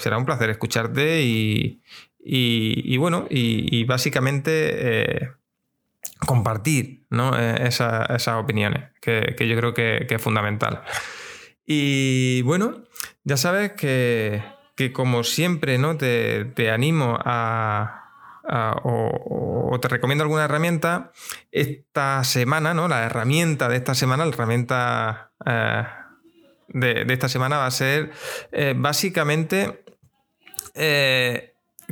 será 0.02 0.18
un 0.18 0.26
placer 0.26 0.50
escucharte 0.50 1.22
y, 1.22 1.84
y, 2.32 2.98
bueno, 2.98 3.26
y, 3.30 3.84
básicamente 3.86 4.52
eh, 4.52 5.32
compartir 6.20 7.08
eh, 7.12 7.56
esas 7.66 8.28
opiniones, 8.28 8.92
que, 9.02 9.36
yo 9.40 9.56
creo 9.56 9.74
que, 9.74 10.06
es 10.08 10.22
fundamental. 10.22 10.84
Y 11.66 12.44
bueno, 12.44 12.84
ya 13.24 13.36
sabes 13.36 13.72
que, 13.72 14.44
como 14.94 15.24
siempre 15.24 15.80
¿no? 15.80 15.98
te, 15.98 16.72
animo 16.72 17.18
a, 17.20 18.12
o, 18.84 19.80
te 19.82 19.88
recomiendo 19.88 20.24
alguna 20.24 20.46
herramienta, 20.46 21.12
esta 21.52 22.24
semana, 22.24 22.76
¿no? 22.76 22.88
La 22.88 23.06
herramienta 23.06 23.70
de 23.70 23.78
esta 23.78 23.96
semana, 23.96 24.26
la 24.26 24.32
herramienta 24.32 25.32
eh, 25.48 25.84
de, 26.68 27.06
esta 27.10 27.28
semana 27.28 27.58
va 27.58 27.66
a 27.66 27.72
ser 27.72 28.12
básicamente 28.76 29.84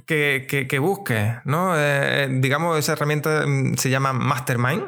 que, 0.05 0.67
que, 0.69 0.79
busques, 0.79 1.37
¿no? 1.45 1.75
Eh, 1.75 2.25
eh, 2.25 2.27
digamos, 2.29 2.77
esa 2.77 2.93
herramienta 2.93 3.45
mm, 3.45 3.75
se 3.75 3.89
llama 3.89 4.13
Mastermind. 4.13 4.83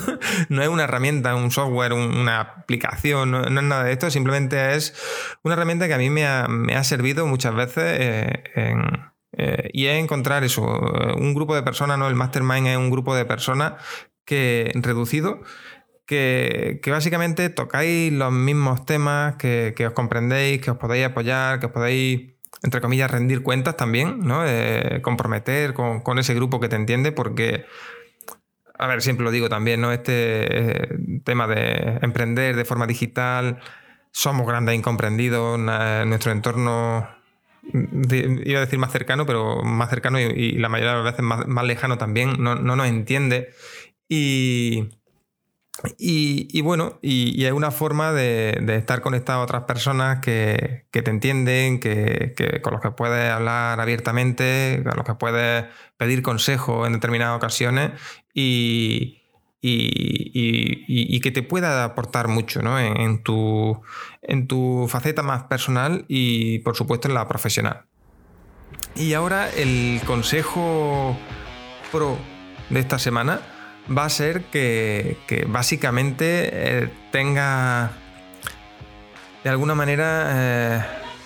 no 0.48 0.62
es 0.62 0.68
una 0.68 0.84
herramienta, 0.84 1.34
un 1.34 1.50
software, 1.50 1.92
una 1.92 2.40
aplicación, 2.40 3.30
no, 3.30 3.44
es 3.44 3.50
nada 3.50 3.84
de 3.84 3.92
esto, 3.92 4.10
simplemente 4.10 4.74
es 4.74 4.94
una 5.42 5.54
herramienta 5.54 5.88
que 5.88 5.94
a 5.94 5.98
mí 5.98 6.10
me 6.10 6.24
ha, 6.24 6.84
servido 6.84 7.26
muchas 7.26 7.54
veces 7.54 7.84
eh, 7.84 9.70
y 9.72 9.86
es 9.86 10.02
encontrar 10.02 10.44
eso, 10.44 10.62
un 11.16 11.34
grupo 11.34 11.54
de 11.54 11.62
personas, 11.62 11.98
¿no? 11.98 12.08
El 12.08 12.16
Mastermind 12.16 12.66
es 12.66 12.76
un 12.76 12.90
grupo 12.90 13.14
de 13.14 13.24
personas 13.24 13.74
que 14.24 14.70
reducido. 14.74 15.40
Que, 16.04 16.80
que, 16.82 16.90
básicamente 16.90 17.48
tocáis 17.48 18.12
los 18.12 18.32
mismos 18.32 18.84
temas, 18.84 19.36
que, 19.36 19.72
que, 19.74 19.86
os 19.86 19.92
comprendéis, 19.94 20.60
que 20.60 20.72
os 20.72 20.76
podéis 20.76 21.06
apoyar, 21.06 21.60
que 21.60 21.66
os 21.66 21.72
podéis 21.72 22.31
entre 22.62 22.80
comillas, 22.80 23.10
rendir 23.10 23.42
cuentas 23.42 23.76
también, 23.76 24.20
¿no? 24.20 24.42
comprometer 25.02 25.74
con, 25.74 26.18
ese 26.18 26.34
grupo 26.34 26.60
que 26.60 26.68
te 26.68 26.76
entiende, 26.76 27.12
porque, 27.12 27.64
a 28.78 28.86
ver, 28.86 29.02
siempre 29.02 29.24
lo 29.24 29.30
digo 29.30 29.48
también, 29.48 29.80
¿no? 29.80 29.92
Este 29.92 30.82
eh, 30.82 30.88
tema 31.24 31.46
de 31.46 31.98
emprender 32.02 32.56
de 32.56 32.64
forma 32.64 32.86
digital, 32.86 33.60
somos 34.10 34.46
grandes 34.46 34.74
incomprendidos, 34.74 35.58
en 35.58 36.08
nuestro 36.08 36.32
entorno, 36.32 37.08
iba 37.72 38.58
a 38.58 38.64
decir 38.64 38.78
más 38.78 38.92
cercano, 38.92 39.26
pero 39.26 39.62
más 39.62 39.88
cercano 39.88 40.20
y, 40.20 40.52
la 40.52 40.68
mayoría 40.68 40.92
de 40.92 41.02
las 41.02 41.12
veces 41.12 41.24
más, 41.24 41.64
lejano 41.64 41.98
también, 41.98 42.42
no, 42.42 42.54
no 42.54 42.76
nos 42.76 42.86
entiende. 42.86 43.48
Y 44.08 44.90
y, 45.98 46.60
bueno, 46.60 46.98
y, 47.02 47.44
hay 47.44 47.50
una 47.50 47.70
forma 47.70 48.12
de, 48.12 48.62
estar 48.76 49.00
conectado 49.00 49.40
a 49.40 49.44
otras 49.44 49.64
personas 49.64 50.20
que, 50.20 50.86
te 50.90 51.10
entienden, 51.10 51.80
que, 51.80 52.60
con 52.62 52.74
los 52.74 52.82
que 52.82 52.90
puedes 52.90 53.30
hablar 53.30 53.80
abiertamente, 53.80 54.82
con 54.84 54.96
los 54.96 55.04
que 55.04 55.14
puedes 55.14 55.64
pedir 55.96 56.22
consejo 56.22 56.86
en 56.86 56.92
determinadas 56.92 57.36
ocasiones 57.36 57.92
y, 58.34 59.18
que 59.62 61.30
te 61.32 61.42
pueda 61.42 61.84
aportar 61.84 62.28
mucho 62.28 62.60
tu, 63.24 63.80
en 64.22 64.46
tu 64.46 64.86
faceta 64.88 65.22
más 65.22 65.44
personal 65.44 66.04
y 66.06 66.58
por 66.60 66.76
supuesto 66.76 67.08
en 67.08 67.14
la 67.14 67.26
profesional. 67.26 67.86
Y 68.94 69.14
ahora 69.14 69.48
el 69.50 70.00
consejo 70.04 71.16
pro 71.90 72.18
de 72.68 72.80
esta 72.80 72.98
semana 72.98 73.40
va 73.90 74.04
a 74.04 74.10
ser 74.10 74.44
que, 74.44 75.16
básicamente 75.48 76.48
eh, 76.52 76.88
tenga 77.10 77.92
de 79.44 79.50
alguna 79.50 79.74
manera 79.74 80.28
eh, 80.30 80.82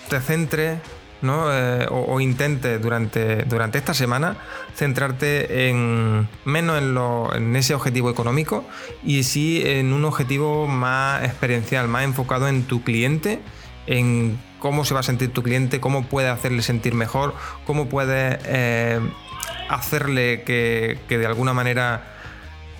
te 0.09 0.19
centre. 0.21 0.79
Eh, 1.19 1.87
o, 1.89 2.19
intente 2.21 2.77
durante, 2.77 3.37
durante 3.45 3.79
esta 3.79 3.95
semana 3.95 4.37
centrarte 4.75 5.67
en 5.67 6.29
menos 6.45 6.77
en, 6.77 6.95
en, 7.35 7.55
ese 7.55 7.73
objetivo 7.73 8.11
económico 8.11 8.63
y 9.03 9.23
sí 9.23 9.63
en 9.65 9.93
un 9.93 10.05
objetivo 10.05 10.67
más 10.67 11.23
experiencial, 11.23 11.87
más 11.87 12.03
enfocado 12.03 12.47
en 12.47 12.65
tu 12.65 12.83
cliente, 12.83 13.39
en 13.87 14.39
cómo 14.59 14.85
se 14.85 14.93
va 14.93 14.99
a 14.99 15.03
sentir 15.03 15.33
tu 15.33 15.41
cliente, 15.41 15.79
cómo 15.79 16.05
puede 16.05 16.29
hacerle 16.29 16.61
sentir 16.61 16.93
mejor, 16.93 17.33
cómo 17.65 17.89
puede 17.89 18.37
hacerle 19.69 20.43
que, 20.43 20.99
que 21.09 21.17
de 21.17 21.25
alguna 21.25 21.53
manera 21.53 22.16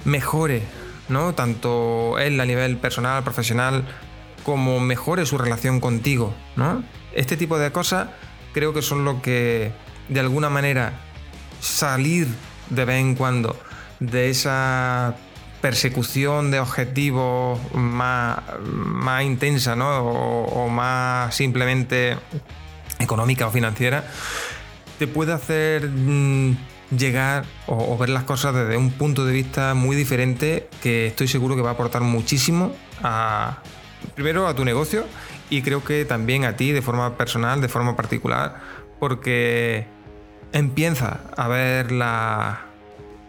mejore, 0.08 0.64
¿no? 1.10 1.36
Tanto 1.36 2.18
él 2.18 2.40
a 2.40 2.46
nivel 2.46 2.78
personal, 2.78 3.24
profesional, 3.24 3.86
como 4.44 4.80
mejore 4.80 5.26
su 5.26 5.38
relación 5.38 5.80
contigo, 5.80 6.34
¿no? 6.56 6.84
Este 7.14 7.38
tipo 7.38 7.60
de 7.60 7.72
cosas 7.72 8.08
creo 8.54 8.74
que 8.74 8.82
son 8.82 9.06
lo 9.06 9.22
que 9.22 9.72
de 10.08 10.20
alguna 10.20 10.50
manera 10.50 10.94
salir 11.60 12.28
de 12.70 12.86
vez 12.86 13.00
en 13.02 13.16
cuando 13.16 13.60
de 14.00 14.30
esa 14.30 15.16
persecución 15.62 16.52
de 16.52 16.60
objetivos 16.60 17.60
más, 17.74 18.40
más 18.64 19.24
intensa, 19.24 19.76
¿no? 19.76 20.00
O, 20.00 20.70
más 20.70 21.36
simplemente 21.36 22.16
económica 23.00 23.48
o 23.48 23.52
financiera, 23.52 24.06
te 25.00 25.08
puede 25.08 25.34
hacer 25.34 25.90
mm, 25.90 26.56
llegar 26.96 27.46
o, 27.66 27.98
ver 27.98 28.10
las 28.10 28.24
cosas 28.24 28.56
desde 28.56 28.78
un 28.78 28.92
punto 28.92 29.26
de 29.26 29.34
vista 29.34 29.74
muy 29.74 29.96
diferente 29.96 30.70
que 30.82 31.08
estoy 31.08 31.28
seguro 31.28 31.56
que 31.56 31.62
va 31.62 31.72
a 31.72 31.74
aportar 31.74 32.02
muchísimo 32.02 32.74
a, 33.04 33.62
primero 34.16 34.48
a 34.48 34.56
tu 34.56 34.64
negocio 34.64 35.06
y 35.50 35.62
creo 35.62 35.84
que 35.84 36.06
también 36.06 36.46
a 36.46 36.56
ti 36.56 36.72
de 36.72 36.82
forma 36.82 37.18
personal, 37.18 37.62
de 37.62 37.68
forma 37.68 37.96
particular, 37.96 38.62
porque 39.00 39.88
empieza 40.52 41.22
a 41.36 41.48
ver 41.48 41.92
la, 41.92 42.62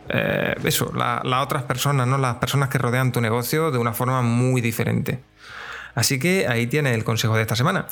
eh, 0.09 0.55
eso, 0.65 0.93
las 0.95 1.43
otras 1.43 1.65
personas, 1.65 2.07
¿no? 2.07 2.19
las 2.19 2.37
personas 2.37 2.69
que 2.69 2.79
rodean 2.79 3.13
tu 3.13 3.21
negocio 3.21 3.71
de 3.71 3.79
una 3.79 3.93
forma 3.93 4.23
muy 4.23 4.61
diferente. 4.61 5.21
Así 5.95 6.19
que 6.19 6.47
ahí 6.49 6.67
tienes 6.67 6.95
el 6.95 7.05
consejo 7.05 7.37
de 7.37 7.43
esta 7.43 7.57
semana. 7.57 7.87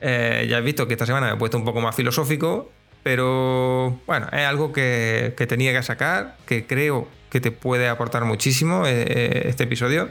Eh, 0.00 0.46
ya 0.48 0.58
has 0.58 0.64
visto 0.64 0.86
que 0.86 0.94
esta 0.94 1.06
semana 1.06 1.28
me 1.28 1.32
he 1.34 1.36
puesto 1.36 1.56
un 1.56 1.64
poco 1.64 1.80
más 1.80 1.94
filosófico 1.94 2.70
pero 3.06 4.00
bueno, 4.04 4.26
es 4.32 4.44
algo 4.44 4.72
que, 4.72 5.32
tenía 5.48 5.72
que 5.72 5.80
sacar, 5.84 6.36
que 6.44 6.66
creo 6.66 7.06
que 7.30 7.40
te 7.40 7.52
puede 7.52 7.88
aportar 7.88 8.24
muchísimo 8.24 8.84
eh, 8.84 9.04
eh, 9.06 9.42
este 9.44 9.62
episodio. 9.62 10.08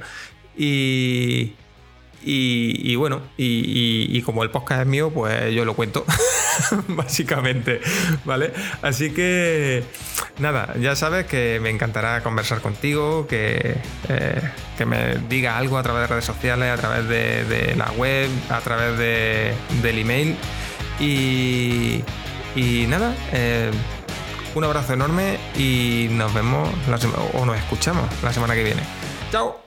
Y, 0.55 1.55
y, 2.23 2.95
bueno, 2.95 3.21
y, 3.35 4.21
como 4.21 4.43
el 4.43 4.49
podcast 4.49 4.79
es 4.83 4.87
mío, 4.87 5.11
pues 5.13 5.53
yo 5.53 5.65
lo 5.65 5.73
cuento, 5.73 6.05
básicamente, 6.87 7.81
¿vale? 8.23 8.53
Así 8.81 9.11
que, 9.11 9.83
nada, 10.39 10.73
ya 10.79 10.95
sabes 10.95 11.25
que 11.25 11.59
me 11.61 11.71
encantará 11.71 12.23
conversar 12.23 12.61
contigo, 12.61 13.27
que, 13.27 13.75
eh, 14.07 14.41
que 14.77 14.85
me 14.85 15.17
diga 15.27 15.57
algo 15.57 15.77
a 15.77 15.83
través 15.83 16.03
de 16.03 16.07
redes 16.07 16.23
sociales, 16.23 16.71
a 16.71 16.77
través 16.77 17.09
de, 17.09 17.75
la 17.75 17.91
web, 17.91 18.29
a 18.49 18.61
través 18.61 18.97
del 18.97 19.99
email. 19.99 20.37
Y, 21.01 22.05
y 22.55 22.85
nada, 22.87 23.13
eh, 23.33 23.71
un 24.55 24.63
abrazo 24.63 24.93
enorme 24.93 25.37
y 25.57 26.07
nos 26.11 26.33
vemos 26.33 26.69
o 27.33 27.45
nos 27.45 27.57
escuchamos 27.57 28.05
la 28.23 28.31
semana 28.31 28.55
que 28.55 28.63
viene. 28.63 28.81
¡Chao! 29.31 29.64